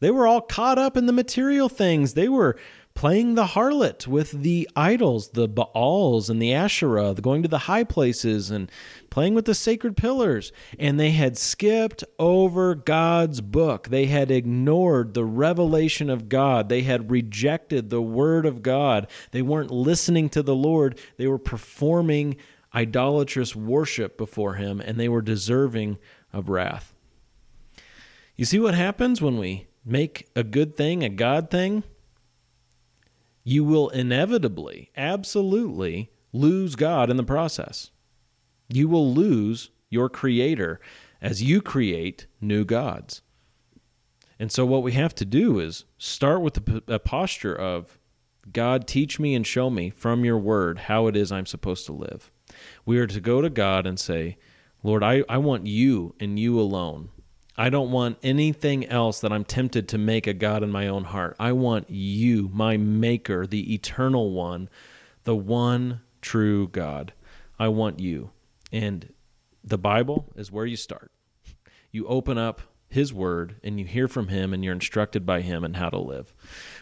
They 0.00 0.10
were 0.10 0.26
all 0.26 0.40
caught 0.40 0.78
up 0.78 0.96
in 0.96 1.06
the 1.06 1.12
material 1.12 1.68
things. 1.68 2.14
They 2.14 2.28
were 2.28 2.56
playing 2.94 3.34
the 3.34 3.46
harlot 3.46 4.06
with 4.06 4.30
the 4.30 4.68
idols, 4.76 5.30
the 5.30 5.48
Baals 5.48 6.28
and 6.28 6.40
the 6.40 6.52
Asherah, 6.52 7.14
the 7.14 7.22
going 7.22 7.42
to 7.42 7.48
the 7.48 7.58
high 7.58 7.84
places 7.84 8.50
and 8.50 8.70
playing 9.08 9.34
with 9.34 9.44
the 9.44 9.54
sacred 9.54 9.96
pillars. 9.96 10.52
And 10.78 11.00
they 11.00 11.12
had 11.12 11.38
skipped 11.38 12.04
over 12.18 12.74
God's 12.74 13.40
book. 13.40 13.88
They 13.88 14.06
had 14.06 14.30
ignored 14.30 15.14
the 15.14 15.24
revelation 15.24 16.10
of 16.10 16.28
God. 16.28 16.68
They 16.68 16.82
had 16.82 17.10
rejected 17.10 17.90
the 17.90 18.02
word 18.02 18.44
of 18.44 18.62
God. 18.62 19.06
They 19.30 19.42
weren't 19.42 19.70
listening 19.70 20.28
to 20.30 20.42
the 20.42 20.56
Lord. 20.56 20.98
They 21.16 21.26
were 21.26 21.38
performing 21.38 22.36
idolatrous 22.74 23.56
worship 23.56 24.16
before 24.16 24.54
Him, 24.54 24.80
and 24.80 24.98
they 24.98 25.08
were 25.08 25.22
deserving 25.22 25.98
of 26.32 26.48
wrath. 26.48 26.94
You 28.36 28.44
see 28.44 28.58
what 28.58 28.74
happens 28.74 29.20
when 29.20 29.38
we 29.38 29.66
make 29.84 30.28
a 30.36 30.42
good 30.42 30.76
thing 30.76 31.02
a 31.02 31.08
God 31.08 31.50
thing? 31.50 31.82
You 33.44 33.64
will 33.64 33.88
inevitably, 33.90 34.90
absolutely 34.96 36.10
lose 36.32 36.76
God 36.76 37.10
in 37.10 37.16
the 37.16 37.24
process. 37.24 37.90
You 38.68 38.88
will 38.88 39.12
lose 39.12 39.70
your 39.88 40.08
creator 40.08 40.80
as 41.20 41.42
you 41.42 41.60
create 41.60 42.26
new 42.40 42.64
gods. 42.64 43.22
And 44.38 44.50
so, 44.50 44.64
what 44.64 44.82
we 44.82 44.92
have 44.92 45.14
to 45.16 45.24
do 45.24 45.58
is 45.58 45.84
start 45.98 46.40
with 46.40 46.58
a, 46.88 46.98
posture 46.98 47.54
of 47.54 47.98
God, 48.50 48.86
teach 48.86 49.20
me 49.20 49.34
and 49.34 49.46
show 49.46 49.68
me 49.68 49.90
from 49.90 50.24
your 50.24 50.38
word 50.38 50.78
how 50.78 51.08
it 51.08 51.16
is 51.16 51.30
I'm 51.30 51.46
supposed 51.46 51.84
to 51.86 51.92
live. 51.92 52.30
We 52.86 52.98
are 52.98 53.06
to 53.06 53.20
go 53.20 53.42
to 53.42 53.50
God 53.50 53.86
and 53.86 54.00
say, 54.00 54.38
Lord, 54.82 55.02
I, 55.02 55.24
I 55.28 55.36
want 55.36 55.66
you 55.66 56.14
and 56.18 56.38
you 56.38 56.58
alone. 56.58 57.10
I 57.60 57.68
don't 57.68 57.90
want 57.90 58.16
anything 58.22 58.86
else 58.86 59.20
that 59.20 59.34
I'm 59.34 59.44
tempted 59.44 59.86
to 59.88 59.98
make 59.98 60.26
a 60.26 60.32
God 60.32 60.62
in 60.62 60.72
my 60.72 60.88
own 60.88 61.04
heart. 61.04 61.36
I 61.38 61.52
want 61.52 61.90
you, 61.90 62.48
my 62.54 62.78
maker, 62.78 63.46
the 63.46 63.74
eternal 63.74 64.30
one, 64.32 64.70
the 65.24 65.36
one 65.36 66.00
true 66.22 66.68
God. 66.68 67.12
I 67.58 67.68
want 67.68 68.00
you. 68.00 68.30
And 68.72 69.12
the 69.62 69.76
Bible 69.76 70.32
is 70.36 70.50
where 70.50 70.64
you 70.64 70.76
start. 70.76 71.12
You 71.90 72.06
open 72.06 72.38
up 72.38 72.62
his 72.88 73.12
word 73.12 73.56
and 73.62 73.78
you 73.78 73.84
hear 73.84 74.08
from 74.08 74.28
him 74.28 74.54
and 74.54 74.64
you're 74.64 74.72
instructed 74.72 75.26
by 75.26 75.42
him 75.42 75.62
and 75.62 75.76
how 75.76 75.90
to 75.90 75.98
live. 75.98 76.32